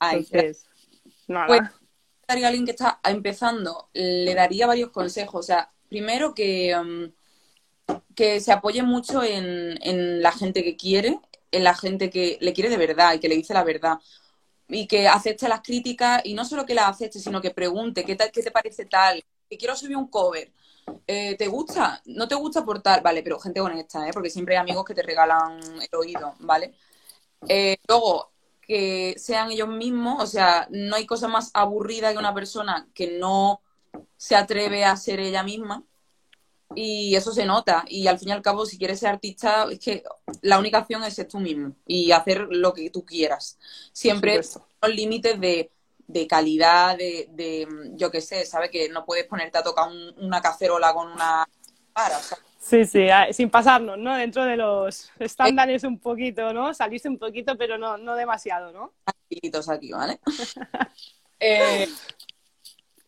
Entonces, 0.00 0.64
nada. 1.26 1.46
Pues, 1.48 1.60
a 2.28 2.46
alguien 2.46 2.64
que 2.64 2.70
está 2.70 3.00
empezando, 3.02 3.88
le 3.92 4.32
daría 4.36 4.68
varios 4.68 4.90
consejos. 4.90 5.40
O 5.40 5.42
sea, 5.42 5.68
primero 5.88 6.36
que, 6.36 6.76
um, 6.76 7.10
que 8.14 8.38
se 8.38 8.52
apoye 8.52 8.84
mucho 8.84 9.24
en, 9.24 9.76
en 9.82 10.22
la 10.22 10.30
gente 10.30 10.62
que 10.62 10.76
quiere, 10.76 11.18
en 11.50 11.64
la 11.64 11.74
gente 11.74 12.10
que 12.10 12.38
le 12.40 12.52
quiere 12.52 12.70
de 12.70 12.76
verdad 12.76 13.14
y 13.14 13.20
que 13.20 13.28
le 13.28 13.36
dice 13.36 13.54
la 13.54 13.64
verdad 13.64 13.98
y 14.68 14.86
que 14.86 15.08
acepte 15.08 15.48
las 15.48 15.62
críticas 15.62 16.22
y 16.24 16.34
no 16.34 16.44
solo 16.44 16.64
que 16.64 16.74
las 16.74 16.88
acepte, 16.88 17.18
sino 17.18 17.40
que 17.40 17.50
pregunte 17.50 18.04
qué, 18.04 18.16
tal, 18.16 18.30
qué 18.30 18.42
te 18.42 18.50
parece 18.50 18.86
tal, 18.86 19.22
que 19.48 19.58
quiero 19.58 19.76
subir 19.76 19.96
un 19.96 20.08
cover. 20.08 20.52
Eh, 21.06 21.36
¿Te 21.36 21.48
gusta? 21.48 22.00
¿No 22.06 22.28
te 22.28 22.34
gusta 22.34 22.64
por 22.64 22.80
tal? 22.82 23.00
Vale, 23.00 23.22
pero 23.22 23.38
gente 23.38 23.60
honesta, 23.60 24.08
¿eh? 24.08 24.12
porque 24.12 24.30
siempre 24.30 24.56
hay 24.56 24.60
amigos 24.60 24.84
que 24.84 24.94
te 24.94 25.02
regalan 25.02 25.60
el 25.60 25.98
oído, 25.98 26.34
¿vale? 26.40 26.74
Eh, 27.48 27.78
luego, 27.88 28.32
que 28.60 29.14
sean 29.18 29.50
ellos 29.50 29.68
mismos, 29.68 30.22
o 30.22 30.26
sea, 30.26 30.68
no 30.70 30.96
hay 30.96 31.06
cosa 31.06 31.28
más 31.28 31.50
aburrida 31.54 32.12
que 32.12 32.18
una 32.18 32.34
persona 32.34 32.88
que 32.94 33.18
no 33.18 33.62
se 34.16 34.36
atreve 34.36 34.84
a 34.84 34.96
ser 34.96 35.20
ella 35.20 35.42
misma 35.42 35.84
y 36.74 37.14
eso 37.14 37.32
se 37.32 37.44
nota. 37.44 37.84
Y 37.88 38.06
al 38.06 38.18
fin 38.18 38.28
y 38.28 38.32
al 38.32 38.42
cabo, 38.42 38.66
si 38.66 38.78
quieres 38.78 39.00
ser 39.00 39.10
artista, 39.10 39.66
es 39.70 39.78
que 39.78 40.02
la 40.42 40.58
única 40.58 40.78
opción 40.78 41.02
es 41.04 41.14
ser 41.14 41.28
tú 41.28 41.40
mismo 41.40 41.74
y 41.86 42.12
hacer 42.12 42.46
lo 42.50 42.72
que 42.72 42.90
tú 42.90 43.04
quieras. 43.04 43.58
Siempre 43.92 44.36
los 44.36 44.94
límites 44.94 45.40
de, 45.40 45.70
de, 46.06 46.26
calidad, 46.26 46.96
de, 46.96 47.28
de 47.32 47.66
yo 47.94 48.10
qué 48.10 48.20
sé, 48.20 48.46
¿sabes? 48.46 48.70
Que 48.70 48.88
no 48.88 49.04
puedes 49.04 49.26
ponerte 49.26 49.58
a 49.58 49.62
tocar 49.62 49.88
un, 49.88 50.14
una 50.24 50.40
cacerola 50.40 50.92
con 50.92 51.10
una 51.10 51.46
para, 51.92 52.18
o 52.18 52.22
sea, 52.22 52.38
Sí, 52.60 52.84
sí, 52.84 53.08
sin 53.32 53.48
pasarnos, 53.48 53.96
¿no? 53.96 54.14
Dentro 54.14 54.44
de 54.44 54.54
los 54.54 55.10
estándares 55.18 55.82
un 55.82 55.98
poquito, 55.98 56.52
¿no? 56.52 56.74
Salirse 56.74 57.08
un 57.08 57.18
poquito, 57.18 57.56
pero 57.56 57.78
no, 57.78 57.96
no 57.96 58.14
demasiado, 58.14 58.70
¿no? 58.70 58.92
Aquí, 59.06 59.90
¿vale? 59.90 60.20
eh, 61.40 61.88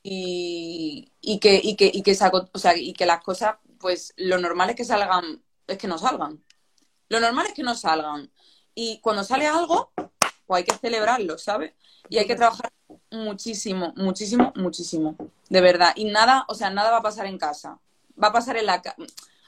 y, 0.02 1.12
y, 1.20 1.38
que, 1.38 1.60
y, 1.62 1.76
que, 1.76 1.90
y, 1.92 2.02
que 2.02 2.12
o 2.52 2.58
sea, 2.58 2.76
y 2.76 2.92
que 2.92 3.06
las 3.06 3.22
cosas, 3.22 3.56
pues 3.78 4.12
lo 4.16 4.38
normal 4.38 4.70
es 4.70 4.76
que 4.76 4.84
salgan, 4.84 5.42
es 5.66 5.78
que 5.78 5.88
no 5.88 5.98
salgan. 5.98 6.42
Lo 7.08 7.20
normal 7.20 7.46
es 7.46 7.54
que 7.54 7.62
no 7.62 7.74
salgan. 7.74 8.30
Y 8.74 8.98
cuando 9.00 9.22
sale 9.22 9.46
algo, 9.46 9.92
pues 10.46 10.58
hay 10.58 10.64
que 10.64 10.78
celebrarlo, 10.78 11.38
¿sabes? 11.38 11.74
Y 12.08 12.18
hay 12.18 12.26
que 12.26 12.36
trabajar 12.36 12.72
muchísimo, 13.10 13.92
muchísimo, 13.96 14.52
muchísimo. 14.56 15.16
De 15.48 15.60
verdad. 15.60 15.92
Y 15.94 16.06
nada, 16.06 16.44
o 16.48 16.54
sea, 16.54 16.70
nada 16.70 16.90
va 16.90 16.98
a 16.98 17.02
pasar 17.02 17.26
en 17.26 17.38
casa. 17.38 17.78
Va 18.22 18.28
a 18.28 18.32
pasar 18.32 18.56
en 18.56 18.66
la 18.66 18.82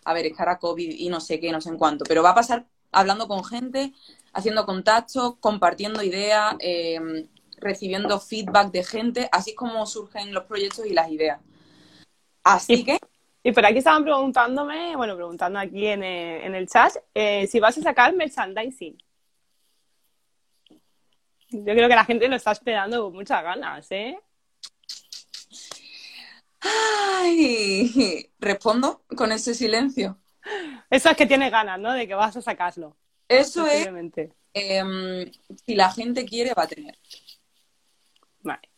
A 0.04 0.14
ver, 0.14 0.26
es 0.26 0.36
cara 0.36 0.58
COVID 0.58 0.90
y 0.90 1.08
no 1.08 1.20
sé 1.20 1.40
qué, 1.40 1.50
no 1.50 1.60
sé 1.60 1.70
en 1.70 1.78
cuánto, 1.78 2.04
pero 2.04 2.22
va 2.22 2.30
a 2.30 2.34
pasar 2.34 2.66
hablando 2.92 3.26
con 3.26 3.44
gente, 3.44 3.92
haciendo 4.32 4.66
contactos, 4.66 5.36
compartiendo 5.40 6.02
ideas, 6.02 6.54
eh, 6.60 7.26
recibiendo 7.64 8.20
feedback 8.20 8.70
de 8.70 8.84
gente, 8.84 9.28
así 9.32 9.54
como 9.54 9.84
surgen 9.86 10.32
los 10.32 10.44
proyectos 10.44 10.86
y 10.86 10.92
las 10.92 11.10
ideas. 11.10 11.40
Así 12.44 12.84
que 12.84 12.98
Y 13.46 13.52
por 13.52 13.66
aquí 13.66 13.78
estaban 13.78 14.04
preguntándome, 14.04 14.96
bueno, 14.96 15.16
preguntando 15.16 15.58
aquí 15.58 15.86
en, 15.86 16.02
eh, 16.02 16.46
en 16.46 16.54
el 16.54 16.66
chat, 16.66 16.94
eh, 17.14 17.46
si 17.46 17.60
vas 17.60 17.76
a 17.76 17.82
sacar 17.82 18.14
merchandising. 18.14 18.96
Yo 21.50 21.64
creo 21.64 21.88
que 21.88 21.94
la 21.94 22.06
gente 22.06 22.26
lo 22.26 22.36
está 22.36 22.52
esperando 22.52 23.04
con 23.04 23.12
muchas 23.12 23.42
ganas, 23.42 23.86
¿eh? 23.90 24.18
Ay, 26.60 28.30
respondo 28.38 29.02
con 29.14 29.30
ese 29.30 29.54
silencio. 29.54 30.18
Eso 30.88 31.10
es 31.10 31.16
que 31.16 31.26
tiene 31.26 31.50
ganas, 31.50 31.78
¿no? 31.78 31.92
De 31.92 32.08
que 32.08 32.14
vas 32.14 32.34
a 32.36 32.42
sacarlo. 32.42 32.96
Eso 33.28 33.66
es. 33.66 33.86
Em, 34.54 35.30
si 35.66 35.74
la 35.74 35.90
gente 35.92 36.24
quiere, 36.24 36.54
va 36.54 36.62
a 36.62 36.68
tener. 36.68 36.98
Vale. 38.44 38.68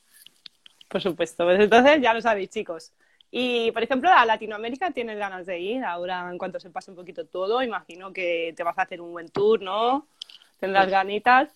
Por 0.89 1.03
supuesto. 1.03 1.45
Pues 1.45 1.61
entonces 1.61 2.01
ya 2.01 2.15
lo 2.15 2.23
sabéis, 2.23 2.49
chicos. 2.51 2.93
Y, 3.31 3.71
por 3.73 3.83
ejemplo, 3.83 4.09
a 4.11 4.25
Latinoamérica 4.25 4.93
tienes 4.93 5.19
ganas 5.19 5.47
de 5.47 5.59
ir. 5.59 5.85
Ahora, 5.85 6.31
en 6.31 6.39
cuanto 6.39 6.61
se 6.61 6.71
pase 6.71 6.91
un 6.91 6.97
poquito 6.97 7.27
todo, 7.27 7.63
imagino 7.63 8.13
que 8.13 8.55
te 8.57 8.63
vas 8.63 8.79
a 8.79 8.83
hacer 8.83 9.01
un 9.01 9.13
buen 9.13 9.29
tour, 9.29 9.61
¿no? 9.61 10.07
Tendrás 10.59 10.85
pues, 10.85 10.93
ganitas. 10.93 11.49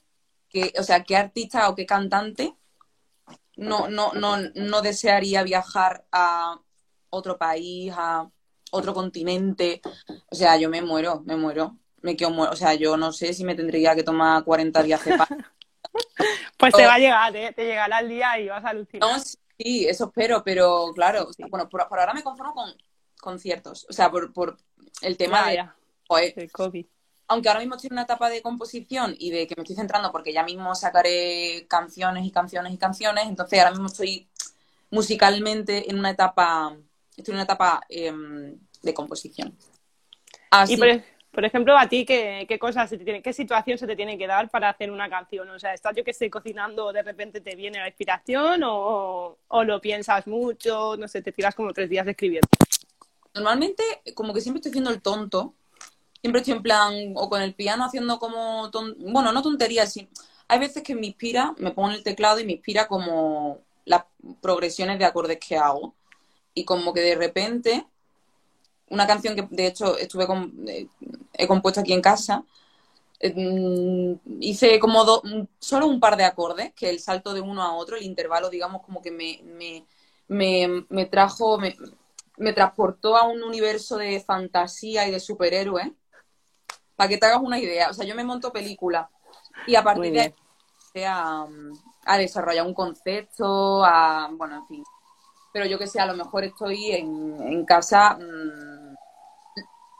Que, 0.50 0.72
o 0.78 0.82
sea, 0.82 1.04
¿qué 1.04 1.16
artista 1.16 1.68
o 1.68 1.74
qué 1.74 1.86
cantante 1.86 2.54
no, 3.56 3.88
no, 3.88 4.12
no, 4.12 4.36
no 4.54 4.82
desearía 4.82 5.42
viajar 5.44 6.04
a 6.10 6.58
otro 7.08 7.38
país, 7.38 7.92
a 7.96 8.28
otro 8.72 8.92
continente? 8.92 9.80
O 10.28 10.34
sea, 10.34 10.56
yo 10.56 10.68
me 10.68 10.82
muero, 10.82 11.22
me 11.24 11.36
muero. 11.36 11.76
Me 12.02 12.16
quedo 12.16 12.30
muero. 12.30 12.52
O 12.52 12.56
sea, 12.56 12.74
yo 12.74 12.96
no 12.96 13.12
sé 13.12 13.32
si 13.32 13.44
me 13.44 13.54
tendría 13.54 13.94
que 13.94 14.02
tomar 14.02 14.42
40 14.44 14.82
días 14.82 15.04
de 15.04 15.16
paz. 15.16 15.28
Pues 16.56 16.74
te 16.74 16.86
va 16.86 16.94
a 16.94 16.98
llegar, 16.98 17.36
¿eh? 17.36 17.52
Te 17.54 17.64
llegará 17.64 18.00
el 18.00 18.08
día 18.08 18.38
y 18.38 18.48
vas 18.48 18.64
a 18.64 18.70
alucinar. 18.70 19.08
No, 19.08 19.18
Sí, 19.62 19.86
eso 19.86 20.06
espero, 20.06 20.42
pero 20.42 20.90
claro, 20.94 21.28
bueno, 21.50 21.68
por, 21.68 21.82
ahora 21.82 22.14
me 22.14 22.22
conformo 22.22 22.54
con 22.54 22.72
conciertos, 23.20 23.86
o 23.90 23.92
sea, 23.92 24.10
por, 24.10 24.32
por 24.32 24.56
el 25.02 25.18
tema 25.18 25.50
de, 25.50 25.68
el 26.36 26.50
COVID. 26.50 26.86
Aunque 27.28 27.48
ahora 27.50 27.60
mismo 27.60 27.74
estoy 27.74 27.88
en 27.88 27.92
una 27.92 28.04
etapa 28.04 28.30
de 28.30 28.40
composición 28.40 29.14
y 29.18 29.30
de 29.30 29.46
que 29.46 29.54
me 29.56 29.62
estoy 29.62 29.76
centrando 29.76 30.10
porque 30.12 30.32
ya 30.32 30.44
mismo 30.44 30.74
sacaré 30.74 31.66
canciones 31.68 32.24
y 32.24 32.30
canciones 32.30 32.72
y 32.72 32.78
canciones, 32.78 33.26
entonces 33.26 33.58
ahora 33.58 33.72
mismo 33.72 33.88
estoy 33.88 34.26
musicalmente 34.90 35.90
en 35.90 35.98
una 35.98 36.10
etapa, 36.10 36.74
estoy 37.14 37.32
en 37.32 37.36
una 37.36 37.44
etapa 37.44 37.82
em, 37.90 38.58
de 38.80 38.94
composición. 38.94 39.54
Así, 40.50 40.80
por 41.30 41.44
ejemplo, 41.44 41.78
a 41.78 41.88
ti, 41.88 42.04
¿qué, 42.04 42.44
qué 42.48 42.58
cosas 42.58 42.90
se 42.90 42.98
te 42.98 43.04
tiene, 43.04 43.22
qué 43.22 43.32
situación 43.32 43.78
se 43.78 43.86
te 43.86 43.94
tiene 43.94 44.18
que 44.18 44.26
dar 44.26 44.50
para 44.50 44.70
hacer 44.70 44.90
una 44.90 45.08
canción? 45.08 45.48
O 45.50 45.58
sea, 45.60 45.72
¿estás 45.72 45.94
yo 45.96 46.02
que 46.02 46.10
estoy 46.10 46.28
cocinando, 46.28 46.92
de 46.92 47.02
repente 47.02 47.40
te 47.40 47.54
viene 47.54 47.78
la 47.78 47.86
inspiración 47.86 48.62
o, 48.64 49.36
lo 49.48 49.80
piensas 49.80 50.26
mucho? 50.26 50.96
No 50.96 51.06
sé, 51.06 51.22
te 51.22 51.30
tiras 51.30 51.54
como 51.54 51.72
tres 51.72 51.88
días 51.88 52.06
escribiendo. 52.08 52.48
Normalmente, 53.32 53.82
como 54.14 54.34
que 54.34 54.40
siempre 54.40 54.58
estoy 54.58 54.70
haciendo 54.70 54.90
el 54.90 55.00
tonto. 55.00 55.54
Siempre 56.20 56.40
estoy 56.40 56.54
en 56.54 56.62
plan, 56.62 56.94
o 57.14 57.30
con 57.30 57.40
el 57.40 57.54
piano 57.54 57.84
haciendo 57.84 58.18
como, 58.18 58.70
bueno, 58.98 59.32
no 59.32 59.42
tonterías, 59.42 59.92
sí. 59.92 60.08
Hay 60.48 60.58
veces 60.58 60.82
que 60.82 60.96
me 60.96 61.06
inspira, 61.06 61.54
me 61.58 61.70
pongo 61.70 61.90
en 61.90 61.94
el 61.94 62.02
teclado 62.02 62.40
y 62.40 62.44
me 62.44 62.52
inspira 62.54 62.88
como 62.88 63.60
las 63.84 64.04
progresiones 64.42 64.98
de 64.98 65.04
acordes 65.04 65.38
que 65.38 65.56
hago. 65.56 65.94
Y 66.54 66.64
como 66.64 66.92
que 66.92 67.00
de 67.00 67.14
repente 67.14 67.86
una 68.90 69.06
canción 69.06 69.34
que 69.34 69.46
de 69.50 69.66
hecho 69.66 69.96
estuve 69.96 70.26
con, 70.26 70.52
eh, 70.68 70.86
he 71.32 71.46
compuesto 71.46 71.80
aquí 71.80 71.92
en 71.92 72.02
casa. 72.02 72.44
Eh, 73.20 73.32
mm, 73.34 74.40
hice 74.40 74.78
como 74.78 75.04
solo 75.58 75.86
un 75.86 76.00
par 76.00 76.16
de 76.16 76.24
acordes, 76.24 76.72
que 76.74 76.90
el 76.90 77.00
salto 77.00 77.32
de 77.32 77.40
uno 77.40 77.62
a 77.62 77.74
otro, 77.74 77.96
el 77.96 78.02
intervalo, 78.02 78.50
digamos, 78.50 78.82
como 78.82 79.00
que 79.00 79.10
me, 79.10 79.40
me, 80.28 80.84
me, 80.88 81.06
trajo, 81.06 81.58
me, 81.58 81.76
me, 82.36 82.52
transportó 82.52 83.16
a 83.16 83.26
un 83.26 83.42
universo 83.42 83.96
de 83.96 84.20
fantasía 84.20 85.06
y 85.08 85.12
de 85.12 85.20
superhéroes. 85.20 85.88
Para 86.96 87.08
que 87.08 87.16
te 87.18 87.26
hagas 87.26 87.40
una 87.42 87.58
idea. 87.58 87.90
O 87.90 87.94
sea, 87.94 88.04
yo 88.04 88.14
me 88.14 88.24
monto 88.24 88.52
película 88.52 89.08
y 89.66 89.74
a 89.74 89.82
partir 89.82 90.12
de 90.12 90.20
ahí 90.20 91.04
a, 91.04 91.46
a 92.04 92.18
desarrollar 92.18 92.66
un 92.66 92.74
concepto, 92.74 93.84
a, 93.84 94.28
bueno, 94.32 94.56
en 94.56 94.66
fin. 94.66 94.84
Pero 95.52 95.66
yo 95.66 95.78
que 95.78 95.86
sé, 95.86 96.00
a 96.00 96.06
lo 96.06 96.14
mejor 96.14 96.44
estoy 96.44 96.92
en, 96.92 97.40
en 97.40 97.64
casa. 97.64 98.18
Mm, 98.20 98.79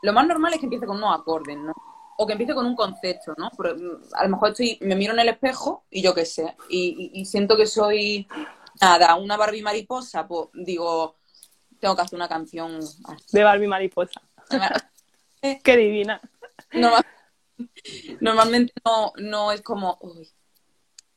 lo 0.01 0.13
más 0.13 0.27
normal 0.27 0.53
es 0.53 0.59
que 0.59 0.65
empiece 0.65 0.85
con 0.85 0.97
unos 0.97 1.19
acordes, 1.19 1.57
¿no? 1.57 1.73
O 2.17 2.25
que 2.25 2.33
empiece 2.33 2.53
con 2.53 2.65
un 2.65 2.75
concepto, 2.75 3.33
¿no? 3.37 3.49
Mm, 3.49 4.13
a 4.13 4.23
lo 4.23 4.29
mejor 4.29 4.49
estoy, 4.49 4.77
me 4.81 4.95
miro 4.95 5.13
en 5.13 5.19
el 5.19 5.29
espejo 5.29 5.85
y 5.89 6.01
yo 6.01 6.13
qué 6.13 6.25
sé, 6.25 6.55
y, 6.69 7.25
siento 7.25 7.55
que 7.57 7.65
soy, 7.65 8.27
nada, 8.81 9.15
una 9.15 9.37
Barbie 9.37 9.61
mariposa, 9.61 10.27
pues 10.27 10.49
digo, 10.53 11.17
tengo 11.79 11.95
que 11.95 12.01
hacer 12.01 12.17
una 12.17 12.29
canción 12.29 12.79
de 13.31 13.43
Barbie 13.43 13.67
mariposa. 13.67 14.21
Qué 15.63 15.77
divina. 15.77 16.21
normalmente 18.19 18.73
no, 18.85 19.11
no 19.17 19.51
es 19.51 19.61
como, 19.61 19.97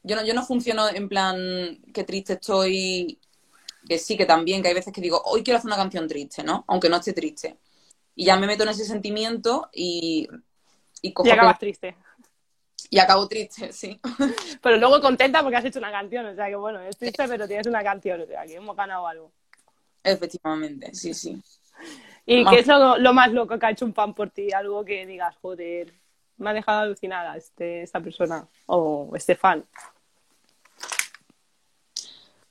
yo 0.03 0.17
no, 0.17 0.25
yo 0.25 0.33
no 0.33 0.47
funciono 0.47 0.89
en 0.89 1.11
plan, 1.11 1.37
qué 1.93 2.05
triste 2.05 2.35
estoy, 2.35 3.21
que 3.87 3.99
sí, 3.99 4.17
que 4.17 4.25
también, 4.25 4.63
que 4.63 4.69
hay 4.69 4.75
veces 4.75 4.95
que 4.95 5.03
digo, 5.03 5.21
hoy 5.27 5.43
quiero 5.43 5.59
hacer 5.59 5.69
una 5.69 5.77
canción 5.77 6.09
triste, 6.09 6.43
¿no? 6.43 6.65
Aunque 6.69 6.89
no 6.89 6.97
esté 6.97 7.13
triste 7.13 7.59
y 8.15 8.25
ya 8.27 8.37
me 8.37 8.47
meto 8.47 8.63
en 8.63 8.71
ese 8.71 8.85
sentimiento 8.85 9.69
y... 9.73 10.29
Y, 11.03 11.13
y 11.23 11.31
acabas 11.31 11.59
triste. 11.59 11.97
Y 12.91 12.99
acabo 12.99 13.27
triste, 13.29 13.73
sí. 13.73 14.01
Pero 14.63 14.77
luego 14.77 15.01
contenta 15.01 15.43
porque 15.43 15.57
has 15.57 15.65
hecho 15.65 15.79
una 15.79 15.91
canción, 15.91 16.27
o 16.27 16.35
sea 16.35 16.49
que 16.49 16.57
bueno, 16.57 16.81
es 16.81 16.97
triste, 16.97 17.27
pero 17.27 17.47
tienes 17.47 17.67
una 17.67 17.83
canción, 17.83 18.21
o 18.21 18.27
sea 18.27 18.47
que 18.47 18.55
hemos 18.55 18.77
ganado 18.77 19.07
algo. 19.07 19.33
Efectivamente, 20.03 20.95
sí, 20.95 21.13
sí. 21.13 21.43
¿Y 22.27 22.45
qué 22.45 22.61
es 22.61 22.67
lo, 22.67 23.13
más 23.13 23.33
loco 23.33 23.59
que 23.59 23.67
ha 23.67 23.71
hecho 23.71 23.85
un 23.85 23.93
pan 23.93 24.15
por 24.15 24.31
ti? 24.31 24.53
Algo 24.53 24.85
que 24.85 25.07
digas, 25.07 25.35
joder, 25.43 25.93
me 26.37 26.51
ha 26.51 26.53
dejado 26.53 26.81
alucinada 26.81 27.37
este, 27.37 27.83
esta 27.83 28.01
persona 28.01 28.47
o 28.67 29.11
este 29.15 29.35
fan. 29.35 29.65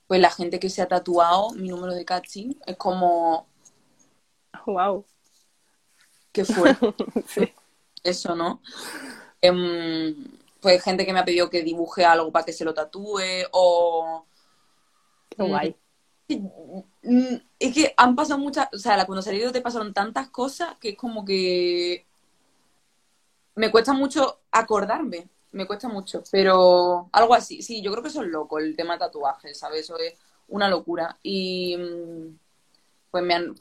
Pues 0.08 0.20
la 0.20 0.30
gente 0.30 0.60
que 0.60 0.70
se 0.70 0.82
ha 0.82 0.88
tatuado 0.88 1.52
mi 1.52 1.70
número 1.70 1.94
de 1.94 2.06
catching 2.06 2.60
es 2.66 2.76
como... 2.76 3.48
Wow 4.66 5.06
que 6.34 6.44
fue 6.44 6.76
eso, 8.04 8.36
¿no? 8.36 8.62
Pues 10.60 10.84
gente 10.84 11.06
que 11.06 11.14
me 11.14 11.20
ha 11.20 11.26
pedido 11.26 11.50
que 11.50 11.64
dibuje 11.64 12.04
algo 12.04 12.32
para 12.32 12.46
que 12.46 12.54
se 12.54 12.66
lo 12.66 12.74
tatúe 12.74 13.22
o... 13.52 14.26
Qué 15.30 15.44
guay. 15.44 15.76
Mm, 17.04 17.36
es 17.60 17.74
que 17.74 17.94
han 17.98 18.16
pasado 18.16 18.40
muchas, 18.40 18.70
o 18.74 18.78
sea, 18.78 19.06
cuando 19.06 19.22
salí 19.22 19.40
te 19.52 19.62
pasaron 19.62 19.94
tantas 19.94 20.30
cosas 20.30 20.76
que 20.80 20.90
es 20.90 20.98
como 20.98 21.26
que 21.26 22.06
me 23.56 23.72
cuesta 23.72 23.94
mucho 23.94 24.40
acordarme, 24.52 25.28
me 25.52 25.68
cuesta 25.68 25.88
mucho, 25.88 26.24
pero 26.32 27.10
algo 27.12 27.36
así, 27.36 27.62
sí, 27.62 27.82
yo 27.82 27.92
creo 27.92 28.02
que 28.02 28.10
eso 28.10 28.24
es 28.24 28.30
loco, 28.30 28.58
el 28.58 28.76
tema 28.76 28.94
de 28.94 29.00
tatuajes, 29.00 29.58
¿sabes? 29.60 29.82
Eso 29.82 29.98
es 30.00 30.16
una 30.48 30.70
locura. 30.70 31.18
Y 31.22 31.78
mm, 31.78 32.38
pues 33.12 33.24
me 33.24 33.36
han, 33.36 33.56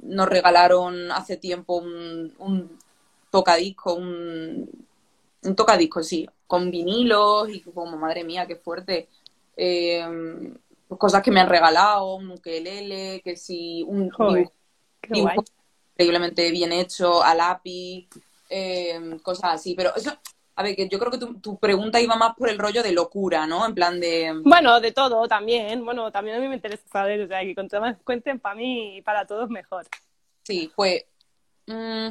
nos 0.00 0.28
regalaron 0.28 1.10
hace 1.12 1.36
tiempo 1.36 1.76
un, 1.76 2.34
un 2.38 2.78
tocadisco, 3.30 3.94
un, 3.94 4.68
un 5.42 5.56
tocadisco, 5.56 6.02
sí, 6.02 6.28
con 6.46 6.70
vinilos 6.70 7.48
y 7.50 7.60
como, 7.60 7.96
madre 7.96 8.24
mía, 8.24 8.46
qué 8.46 8.56
fuerte. 8.56 9.08
Eh, 9.56 10.04
cosas 10.96 11.22
que 11.22 11.30
me 11.30 11.40
han 11.40 11.48
regalado, 11.48 12.14
un 12.14 12.30
ukelele, 12.30 13.20
que 13.22 13.36
sí, 13.36 13.82
un 13.86 14.10
dibujo, 15.08 15.44
increíblemente 15.92 16.50
bien 16.50 16.72
hecho, 16.72 17.22
a 17.22 17.34
lápiz, 17.34 18.08
eh, 18.48 19.18
cosas 19.22 19.54
así. 19.54 19.74
Pero 19.74 19.94
eso, 19.94 20.12
a 20.58 20.62
ver, 20.64 20.74
que 20.74 20.88
yo 20.88 20.98
creo 20.98 21.12
que 21.12 21.18
tu, 21.18 21.38
tu, 21.38 21.56
pregunta 21.56 22.00
iba 22.00 22.16
más 22.16 22.34
por 22.34 22.48
el 22.48 22.58
rollo 22.58 22.82
de 22.82 22.90
locura, 22.90 23.46
¿no? 23.46 23.64
En 23.64 23.76
plan 23.76 24.00
de... 24.00 24.40
Bueno, 24.42 24.80
de 24.80 24.90
todo 24.90 25.28
también. 25.28 25.84
Bueno, 25.84 26.10
también 26.10 26.36
a 26.36 26.40
mí 26.40 26.48
me 26.48 26.56
interesa 26.56 26.82
saber, 26.88 27.20
o 27.20 27.28
sea, 27.28 27.42
que 27.42 27.54
cuanto 27.54 27.80
más 27.80 27.96
cuenten 28.02 28.40
para 28.40 28.56
mí 28.56 28.96
y 28.96 29.02
para 29.02 29.24
todos 29.24 29.48
mejor. 29.48 29.86
Sí, 30.42 30.72
pues... 30.74 31.04
Mm, 31.66 32.08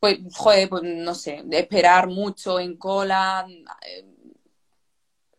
pues, 0.00 0.18
joder, 0.34 0.68
pues 0.68 0.82
no 0.82 1.14
sé, 1.14 1.42
de 1.44 1.60
esperar 1.60 2.08
mucho 2.08 2.58
en 2.58 2.76
cola, 2.76 3.46
eh, 3.86 4.04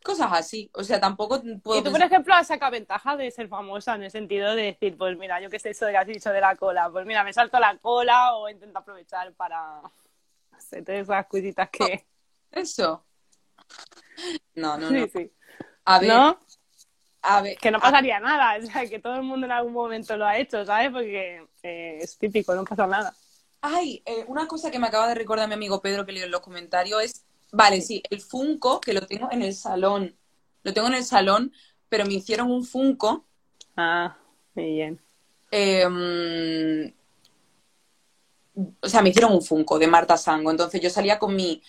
cosas 0.01 0.29
así. 0.31 0.71
O 0.75 0.85
sea, 0.85 1.01
tampoco 1.01 1.41
puedo... 1.61 1.81
Y 1.81 1.83
tú, 1.83 1.91
por 1.91 2.01
ejemplo, 2.01 2.33
has 2.33 2.47
sacado 2.47 2.71
ventaja 2.71 3.17
de 3.17 3.29
ser 3.31 3.49
famosa 3.49 3.95
en 3.95 4.03
el 4.03 4.11
sentido 4.11 4.55
de 4.55 4.63
decir, 4.63 4.95
pues 4.97 5.17
mira, 5.17 5.41
yo 5.41 5.49
qué 5.49 5.59
sé 5.59 5.71
eso 5.71 5.85
de 5.85 5.91
que 5.91 5.97
has 5.97 6.07
dicho 6.07 6.29
de 6.31 6.39
la 6.39 6.55
cola, 6.55 6.89
pues 6.89 7.05
mira, 7.05 7.25
me 7.25 7.33
salto 7.33 7.59
la 7.59 7.77
cola 7.79 8.33
o 8.37 8.47
intento 8.47 8.79
aprovechar 8.79 9.33
para 9.33 9.81
sé, 10.59 10.81
todas 10.81 11.01
esas 11.01 11.25
cositas 11.27 11.69
que... 11.69 12.05
Eso. 12.51 13.05
No, 14.55 14.77
no, 14.77 14.89
sí, 14.89 14.93
no. 14.95 15.07
Sí. 15.07 15.31
A 15.85 15.99
ver. 15.99 16.09
¿No? 16.09 16.39
A 17.21 17.41
ver. 17.41 17.57
Que 17.57 17.71
no 17.71 17.79
pasaría 17.79 18.19
nada, 18.19 18.57
o 18.57 18.65
sea, 18.65 18.87
que 18.87 18.99
todo 18.99 19.15
el 19.15 19.23
mundo 19.23 19.45
en 19.45 19.51
algún 19.51 19.73
momento 19.73 20.15
lo 20.17 20.25
ha 20.25 20.37
hecho, 20.37 20.65
¿sabes? 20.65 20.91
Porque 20.91 21.45
eh, 21.63 21.97
es 22.01 22.17
típico, 22.17 22.55
no 22.55 22.63
pasa 22.63 22.87
nada. 22.87 23.13
Ay, 23.61 24.01
eh, 24.05 24.23
una 24.27 24.47
cosa 24.47 24.71
que 24.71 24.79
me 24.79 24.87
acaba 24.87 25.07
de 25.07 25.15
recordar 25.15 25.47
mi 25.47 25.55
amigo 25.55 25.81
Pedro 25.81 26.05
que 26.05 26.11
leo 26.11 26.25
en 26.25 26.31
los 26.31 26.41
comentarios 26.41 27.03
es, 27.03 27.25
vale, 27.51 27.81
sí, 27.81 28.01
el 28.09 28.21
Funko, 28.21 28.79
que 28.79 28.93
lo 28.93 29.05
tengo 29.05 29.29
en 29.31 29.41
el 29.41 29.53
salón, 29.53 30.15
lo 30.63 30.73
tengo 30.73 30.87
en 30.87 30.93
el 30.95 31.03
salón, 31.03 31.51
pero 31.89 32.05
me 32.05 32.13
hicieron 32.13 32.51
un 32.51 32.63
Funko. 32.63 33.25
Ah, 33.75 34.17
muy 34.55 34.73
bien. 34.73 35.01
em, 35.51 36.93
o 38.81 38.89
sea, 38.89 39.01
me 39.01 39.09
hicieron 39.09 39.33
un 39.33 39.41
Funko 39.41 39.77
de 39.77 39.87
Marta 39.87 40.17
Sango. 40.17 40.51
Entonces 40.51 40.81
yo 40.81 40.89
salía 40.89 41.19
con 41.19 41.35
mi, 41.35 41.61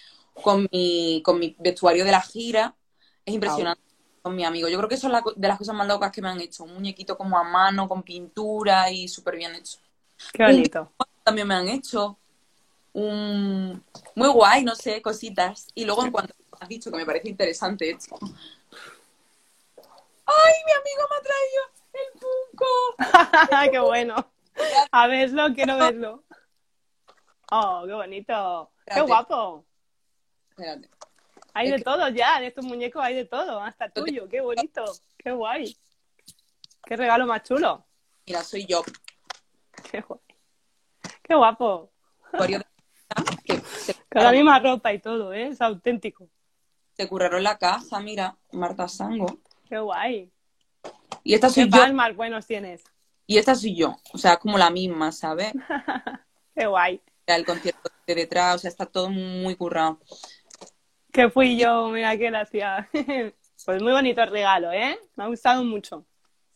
con 0.42 0.68
mi, 0.72 1.22
con 1.24 1.38
mi 1.38 1.54
vestuario 1.58 2.04
de 2.04 2.12
la 2.12 2.20
gira. 2.20 2.74
Es 3.24 3.34
impresionante. 3.34 3.82
Con 4.22 4.34
mi 4.34 4.44
amigo. 4.44 4.68
Yo 4.68 4.78
creo 4.78 4.88
que 4.88 4.94
eso 4.94 5.08
es 5.08 5.22
de 5.36 5.48
las 5.48 5.58
cosas 5.58 5.74
más 5.74 5.86
locas 5.86 6.10
que 6.10 6.22
me 6.22 6.28
han 6.28 6.40
hecho. 6.40 6.64
Un 6.64 6.74
muñequito 6.74 7.16
como 7.16 7.38
a 7.38 7.44
mano, 7.44 7.88
con 7.88 8.02
pintura 8.02 8.90
y 8.90 9.08
súper 9.08 9.36
bien 9.36 9.54
hecho. 9.54 9.78
Qué 10.32 10.44
bonito. 10.44 10.92
también 11.22 11.46
me 11.46 11.54
han 11.54 11.68
hecho. 11.68 12.18
Un... 12.94 13.84
Muy 14.14 14.28
guay, 14.28 14.64
no 14.64 14.74
sé, 14.74 15.02
cositas. 15.02 15.68
Y 15.74 15.84
luego 15.84 16.04
en 16.04 16.10
cuanto 16.10 16.34
has 16.60 16.68
dicho 16.68 16.90
que 16.90 16.96
me 16.96 17.06
parece 17.06 17.28
interesante 17.28 17.90
esto. 17.90 18.18
¡Ay, 20.26 20.54
mi 20.66 20.72
amigo 20.72 21.02
me 21.08 21.16
ha 21.16 21.22
traído 21.22 21.62
el 21.92 22.10
Funko! 22.20 22.72
¡Qué 23.72 23.78
bueno! 23.78 24.30
A 24.92 25.06
verlo, 25.06 25.54
quiero 25.54 25.76
verlo. 25.76 26.24
¡Oh, 27.50 27.84
qué 27.86 27.92
bonito! 27.92 28.70
¡Qué 28.86 29.00
guapo! 29.00 29.64
Espérate. 30.50 30.88
Hay 31.54 31.70
de 31.70 31.80
todo 31.80 32.08
ya, 32.08 32.40
de 32.40 32.48
estos 32.48 32.64
muñecos 32.64 33.02
hay 33.02 33.14
de 33.14 33.24
todo, 33.24 33.60
hasta 33.60 33.88
tuyo, 33.88 34.28
qué 34.28 34.40
bonito, 34.40 34.84
qué 35.16 35.32
guay. 35.32 35.76
Qué 36.84 36.96
regalo 36.96 37.26
más 37.26 37.42
chulo. 37.42 37.84
Mira, 38.26 38.42
soy 38.44 38.66
yo. 38.66 38.82
Qué 39.90 40.00
guay. 40.00 40.20
Qué 41.22 41.34
guapo. 41.34 41.90
Con 44.10 44.22
la 44.22 44.32
misma 44.32 44.58
ropa 44.58 44.92
y 44.92 45.00
todo, 45.00 45.32
¿eh? 45.32 45.48
Es 45.48 45.60
auténtico. 45.60 46.28
Se 46.92 47.08
curraron 47.08 47.42
la 47.42 47.58
casa, 47.58 48.00
mira, 48.00 48.36
Marta 48.52 48.88
Sango. 48.88 49.38
Qué 49.68 49.78
guay. 49.78 50.30
Y 51.24 51.34
esta 51.34 51.48
soy 51.48 51.68
¿Qué 51.68 51.78
yo. 51.78 52.14
buenos 52.14 52.46
tienes? 52.46 52.84
Y 53.26 53.38
esta 53.38 53.54
soy 53.54 53.76
yo, 53.76 53.96
o 54.12 54.18
sea, 54.18 54.38
como 54.38 54.56
la 54.58 54.70
misma, 54.70 55.12
¿sabes? 55.12 55.52
Qué 56.54 56.66
guay. 56.66 57.00
El 57.36 57.44
concierto 57.44 57.90
de 58.06 58.14
detrás, 58.14 58.56
o 58.56 58.58
sea, 58.58 58.70
está 58.70 58.86
todo 58.86 59.10
muy 59.10 59.54
currado. 59.56 60.00
Que 61.12 61.30
fui 61.30 61.58
yo, 61.58 61.88
mira 61.88 62.16
qué 62.16 62.26
gracia. 62.26 62.88
pues 63.64 63.82
muy 63.82 63.92
bonito 63.92 64.22
el 64.22 64.30
regalo, 64.30 64.72
¿eh? 64.72 64.98
Me 65.16 65.24
ha 65.24 65.28
gustado 65.28 65.64
mucho. 65.64 66.06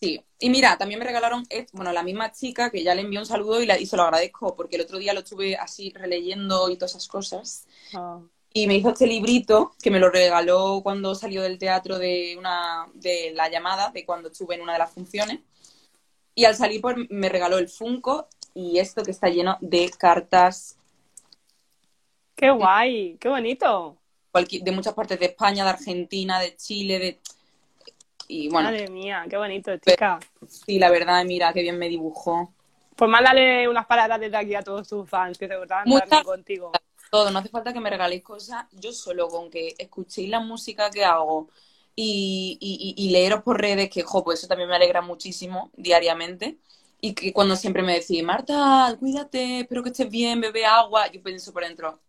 Sí, 0.01 0.21
y 0.41 0.51
mira, 0.51 0.77
también 0.77 0.99
me 0.99 1.07
regalaron, 1.07 1.45
bueno, 1.73 1.93
la 1.93 2.03
misma 2.03 2.33
chica 2.33 2.71
que 2.71 2.83
ya 2.83 2.95
le 2.95 3.03
envió 3.03 3.21
un 3.21 3.27
saludo 3.27 3.63
y, 3.63 3.67
la, 3.67 3.79
y 3.79 3.87
se 3.87 3.97
lo 3.97 4.03
agradezco 4.03 4.57
porque 4.57 4.75
el 4.75 4.83
otro 4.83 4.99
día 4.99 5.15
lo 5.15 5.21
estuve 5.21 5.55
así 5.57 5.93
releyendo 5.95 6.69
y 6.71 6.77
todas 6.77 6.93
esas 6.93 7.07
cosas. 7.07 7.67
Ah. 7.95 8.21
Y 8.53 8.67
me 8.67 8.75
hizo 8.75 8.91
este 8.91 9.07
librito 9.07 9.75
que 9.81 9.91
me 9.91 10.01
lo 10.01 10.11
regaló 10.11 10.81
cuando 10.83 11.15
salió 11.15 11.43
del 11.43 11.59
teatro 11.59 11.99
de 11.99 12.35
una 12.37 12.89
de 12.95 13.33
la 13.35 13.49
llamada, 13.49 13.91
de 13.91 14.05
cuando 14.05 14.29
estuve 14.29 14.57
en 14.57 14.63
una 14.63 14.75
de 14.75 14.81
las 14.81 14.91
funciones. 14.91 15.41
Y 16.35 16.45
al 16.45 16.57
salir 16.57 16.81
pues, 16.81 16.97
me 17.09 17.29
regaló 17.29 17.59
el 17.59 17.69
Funko 17.69 18.29
y 18.55 18.79
esto 18.79 19.03
que 19.03 19.11
está 19.11 19.29
lleno 19.29 19.59
de 19.61 19.91
cartas. 19.91 20.79
¡Qué 22.35 22.51
guay! 22.51 23.17
¡Qué 23.19 23.29
bonito! 23.29 23.97
De 24.33 24.73
muchas 24.73 24.95
partes 24.95 25.19
de 25.21 25.27
España, 25.27 25.65
de 25.65 25.71
Argentina, 25.71 26.41
de 26.41 26.57
Chile, 26.57 26.99
de 26.99 27.21
y 28.29 28.49
bueno. 28.49 28.71
Madre 28.71 28.89
mía, 28.89 29.27
qué 29.29 29.37
bonito, 29.37 29.77
chica. 29.77 30.19
Sí, 30.49 30.79
la 30.79 30.91
verdad, 30.91 31.23
mira, 31.25 31.53
qué 31.53 31.61
bien 31.61 31.79
me 31.79 31.89
dibujó. 31.89 32.53
Pues 32.97 33.11
mándale 33.11 33.69
unas 33.69 33.87
palabras 33.87 34.21
desde 34.21 34.37
aquí 34.37 34.55
a 34.55 34.63
todos 34.63 34.89
tus 34.89 35.09
fans 35.09 35.37
que 35.37 35.49
se 35.49 35.57
gustaban 35.57 35.85
Muchas... 35.87 36.23
contigo. 36.23 36.73
Todo, 37.11 37.31
no 37.31 37.41
hace 37.41 37.51
falta 37.51 37.73
que 37.75 37.81
me 37.81 37.91
regaléis 37.91 38.23
cosas. 38.23 38.65
Yo 38.73 38.93
solo 38.93 39.29
con 39.29 39.51
que 39.51 39.75
escuchéis 39.77 40.31
la 40.31 40.41
música 40.41 40.91
que 40.91 41.05
hago 41.05 41.51
y, 41.95 42.57
y, 42.97 43.11
leeros 43.11 43.43
por 43.43 43.61
redes, 43.61 43.91
que, 43.91 44.03
jo, 44.03 44.25
pues 44.25 44.39
eso 44.39 44.49
también 44.49 44.71
me 44.71 44.77
alegra 44.77 45.03
muchísimo 45.03 45.71
diariamente. 45.77 46.57
Y 47.03 47.15
que 47.15 47.33
cuando 47.33 47.57
siempre 47.57 47.83
me 47.83 47.99
decís, 47.99 48.23
Marta, 48.23 48.97
cuídate, 48.99 49.61
espero 49.61 49.83
que 49.83 49.91
estés 49.91 50.09
bien, 50.09 50.41
bebe 50.41 50.65
agua, 50.65 51.09
yo 51.09 51.23
pienso 51.23 51.53
por 51.53 51.65
dentro. 51.65 52.01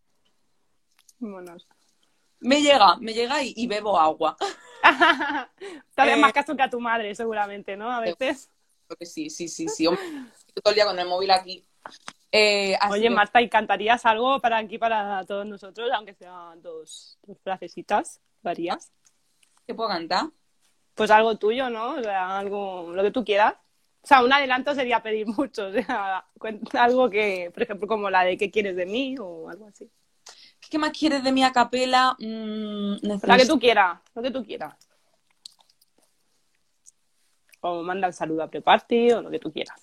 Me 2.39 2.61
llega, 2.61 2.95
me 2.97 3.13
llega 3.13 3.43
y 3.43 3.67
bebo 3.67 3.99
agua. 3.99 4.37
Más 5.97 6.29
eh, 6.29 6.33
caso 6.33 6.55
que 6.55 6.63
a 6.63 6.69
tu 6.69 6.79
madre, 6.79 7.15
seguramente, 7.15 7.77
¿no? 7.77 7.91
A 7.91 8.01
veces. 8.01 8.49
Creo 8.87 8.97
que 8.97 9.05
sí, 9.05 9.29
sí, 9.29 9.47
sí, 9.47 9.67
sí. 9.67 9.85
todo 9.85 10.71
el 10.71 10.75
día 10.75 10.85
con 10.85 10.99
el 10.99 11.07
móvil 11.07 11.31
aquí. 11.31 11.65
Eh, 12.31 12.77
Oye, 12.89 13.09
Marta, 13.09 13.41
¿y 13.41 13.49
cantarías 13.49 14.05
algo 14.05 14.39
para 14.39 14.57
aquí, 14.57 14.77
para 14.77 15.23
todos 15.25 15.45
nosotros, 15.45 15.89
aunque 15.93 16.13
sean 16.13 16.61
dos, 16.61 17.17
dos 17.23 17.37
frasecitas? 17.43 18.19
¿Varías? 18.41 18.91
¿Qué 19.65 19.73
puedo 19.73 19.89
cantar? 19.89 20.25
Pues 20.95 21.09
algo 21.11 21.37
tuyo, 21.37 21.69
¿no? 21.69 21.91
O 21.91 22.03
sea, 22.03 22.37
algo, 22.39 22.91
lo 22.93 23.03
que 23.03 23.11
tú 23.11 23.23
quieras. 23.23 23.55
O 24.03 24.07
sea, 24.07 24.21
un 24.21 24.33
adelanto 24.33 24.75
sería 24.75 25.01
pedir 25.01 25.27
mucho. 25.27 25.67
O 25.67 25.71
sea, 25.71 26.25
algo 26.73 27.09
que, 27.09 27.49
por 27.53 27.63
ejemplo, 27.63 27.87
como 27.87 28.09
la 28.09 28.25
de 28.25 28.37
¿qué 28.37 28.51
quieres 28.51 28.75
de 28.75 28.85
mí? 28.85 29.15
o 29.17 29.49
algo 29.49 29.67
así. 29.67 29.89
¿Qué 30.69 30.77
más 30.77 30.91
quieres 30.91 31.23
de 31.23 31.31
mi 31.31 31.43
acapela? 31.43 32.15
Mm, 32.19 32.95
la 33.01 33.37
que 33.37 33.45
tú 33.45 33.59
quieras, 33.59 33.99
lo 34.15 34.21
que 34.21 34.31
tú 34.31 34.43
quieras. 34.43 34.75
O 37.61 37.83
manda 37.83 38.07
el 38.07 38.13
saludo 38.13 38.43
a 38.43 38.49
Preparty 38.49 39.11
o 39.11 39.21
lo 39.21 39.29
que 39.29 39.39
tú 39.39 39.51
quieras. 39.51 39.79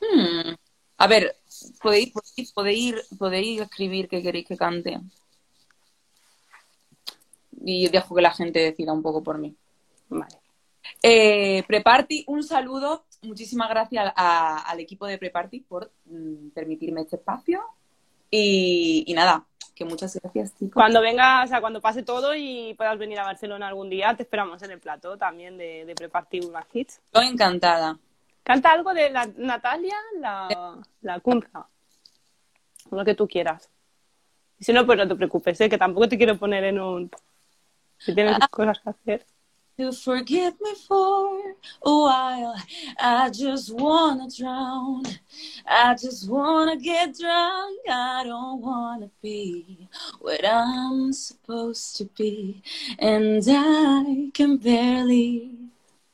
Hmm. 0.00 0.54
A 0.96 1.06
ver, 1.06 1.36
podéis, 1.82 2.12
podéis, 2.12 2.52
podéis, 3.18 3.60
escribir 3.60 4.08
qué 4.08 4.22
queréis 4.22 4.46
que 4.46 4.56
cante. 4.56 5.00
Y 7.64 7.88
dejo 7.88 8.14
que 8.14 8.22
la 8.22 8.32
gente 8.32 8.60
decida 8.60 8.92
un 8.92 9.02
poco 9.02 9.22
por 9.22 9.38
mí. 9.38 9.56
Vale. 10.08 10.41
Eh, 11.02 11.62
Preparty, 11.66 12.24
un 12.26 12.42
saludo. 12.42 13.04
Muchísimas 13.22 13.68
gracias 13.68 14.12
al 14.16 14.80
equipo 14.80 15.06
de 15.06 15.18
Preparty 15.18 15.60
por 15.60 15.92
mm, 16.06 16.50
permitirme 16.50 17.02
este 17.02 17.16
espacio 17.16 17.60
y, 18.30 19.12
nada, 19.14 19.44
que 19.74 19.84
muchas 19.84 20.18
gracias, 20.20 20.54
chicos. 20.58 20.74
Cuando 20.74 21.00
vengas, 21.00 21.44
o 21.44 21.48
sea, 21.48 21.60
cuando 21.60 21.80
pase 21.80 22.02
todo 22.02 22.34
y 22.34 22.74
puedas 22.74 22.98
venir 22.98 23.18
a 23.18 23.24
Barcelona 23.24 23.68
algún 23.68 23.90
día, 23.90 24.14
te 24.16 24.22
esperamos 24.22 24.62
en 24.62 24.70
el 24.70 24.80
plató 24.80 25.16
también 25.16 25.58
de, 25.58 25.84
de 25.84 25.94
Prepartir 25.94 26.46
una 26.46 26.66
Hits. 26.72 27.00
Estoy 27.04 27.26
encantada. 27.26 27.98
Canta 28.42 28.72
algo 28.72 28.92
de 28.92 29.10
la, 29.10 29.26
Natalia, 29.36 29.94
la, 30.18 30.78
la. 31.02 31.22
Lo 32.90 33.04
que 33.04 33.14
tú 33.14 33.28
quieras. 33.28 33.70
Y 34.58 34.64
si 34.64 34.72
no, 34.72 34.84
pues 34.84 34.98
no 34.98 35.06
te 35.06 35.14
preocupes, 35.14 35.60
¿eh? 35.60 35.68
que 35.68 35.78
tampoco 35.78 36.08
te 36.08 36.16
quiero 36.16 36.36
poner 36.38 36.64
en 36.64 36.80
un... 36.80 37.10
Si 37.98 38.14
tienes 38.14 38.36
cosas 38.50 38.80
que 38.80 38.90
hacer. 38.90 39.26
To 39.78 39.92
forgive 39.92 40.54
me 40.60 40.74
for 40.86 41.54
a 41.82 41.96
while. 42.02 42.54
I 42.98 43.30
just 43.30 43.74
wanna 43.74 44.28
drown. 44.28 45.04
I 45.66 45.94
just 45.94 46.28
wanna 46.28 46.76
get 46.76 47.16
drunk. 47.18 47.80
I 47.88 48.24
don't 48.24 48.60
wanna 48.60 49.10
be 49.22 49.88
what 50.20 50.44
I'm 50.46 51.12
supposed 51.12 51.96
to 51.96 52.04
be. 52.16 52.62
And 52.98 53.42
I 53.48 54.30
can 54.34 54.58
barely 54.58 55.50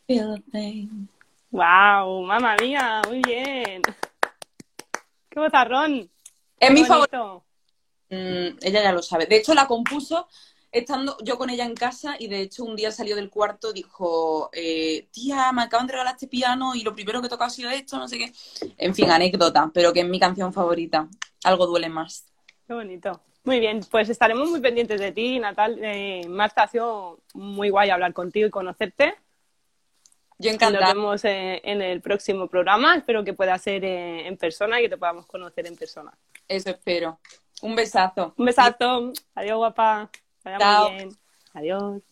feel 0.07 0.35
a 0.35 0.39
thing. 0.51 1.09
Wow, 1.51 2.25
mamá 2.27 2.57
mía, 2.61 3.03
muy 3.07 3.23
bien. 3.23 3.83
Qué 5.31 5.41
bozarrón. 5.41 6.09
Es 6.61 6.71
mi 6.71 6.85
favorito. 6.85 7.45
Mm, 8.11 8.59
ella 8.63 8.83
ya 8.83 8.93
lo 8.93 9.03
sabe. 9.03 9.27
De 9.27 9.37
hecho, 9.37 9.55
la 9.55 9.67
compuso 9.67 10.29
estando 10.71 11.17
yo 11.23 11.39
con 11.39 11.51
ella 11.51 11.65
en 11.65 11.75
casa 11.75 12.17
y 12.19 12.29
de 12.29 12.41
hecho 12.41 12.65
un 12.65 12.77
día 12.77 12.91
salió 12.91 13.17
del 13.17 13.31
cuarto, 13.31 13.73
dijo, 13.73 14.51
eh, 14.53 15.09
tía, 15.11 15.53
me 15.53 15.63
acaban 15.63 15.87
de 15.87 15.93
regalar 15.93 16.15
este 16.15 16.29
piano 16.29 16.75
y 16.75 16.83
lo 16.83 16.95
primero 16.95 17.23
que 17.23 17.29
toca 17.29 17.47
ha 17.47 17.51
sido 17.51 17.71
esto, 17.71 17.99
no 17.99 18.09
sé 18.09 18.19
qué. 18.19 18.33
En 18.77 18.95
fin, 18.95 19.11
anécdota, 19.11 19.71
pero 19.73 19.93
que 19.93 20.01
es 20.01 20.09
mi 20.09 20.21
canción 20.21 20.53
favorita. 20.53 21.09
Algo 21.45 21.67
duele 21.67 21.89
más. 21.89 22.27
Qué 22.67 22.75
bonito. 22.75 23.21
Muy 23.45 23.61
bien, 23.61 23.81
pues 23.91 24.11
estaremos 24.11 24.51
muy 24.51 24.61
pendientes 24.61 25.01
de 25.01 25.13
ti, 25.13 25.39
Natal. 25.39 25.79
Eh, 25.81 26.27
Marta, 26.29 26.65
ha 26.65 26.69
sido 26.69 27.21
muy 27.33 27.71
guay 27.71 27.89
hablar 27.89 28.13
contigo 28.13 28.47
y 28.47 28.51
conocerte. 28.51 29.15
Yo 30.39 30.51
encantada. 30.51 30.87
Nos 30.87 30.95
vemos 30.95 31.25
eh, 31.25 31.61
en 31.65 31.81
el 31.81 32.01
próximo 32.01 32.47
programa. 32.47 32.97
Espero 32.97 33.25
que 33.25 33.33
pueda 33.33 33.57
ser 33.59 33.85
eh, 33.85 34.27
en 34.27 34.37
persona 34.37 34.79
y 34.79 34.85
que 34.85 34.91
te 34.91 34.97
podamos 34.99 35.27
conocer 35.27 35.67
en 35.67 35.77
persona. 35.77 36.13
Eso 36.47 36.71
espero. 36.71 37.19
Un 37.63 37.75
besazo. 37.75 38.35
Un 38.37 38.45
besazo. 38.45 39.13
Adiós, 39.35 39.57
guapa. 39.57 40.11
Vaya 40.45 40.61
muy 40.61 40.75
bien. 40.75 41.19
Adiós. 41.53 42.03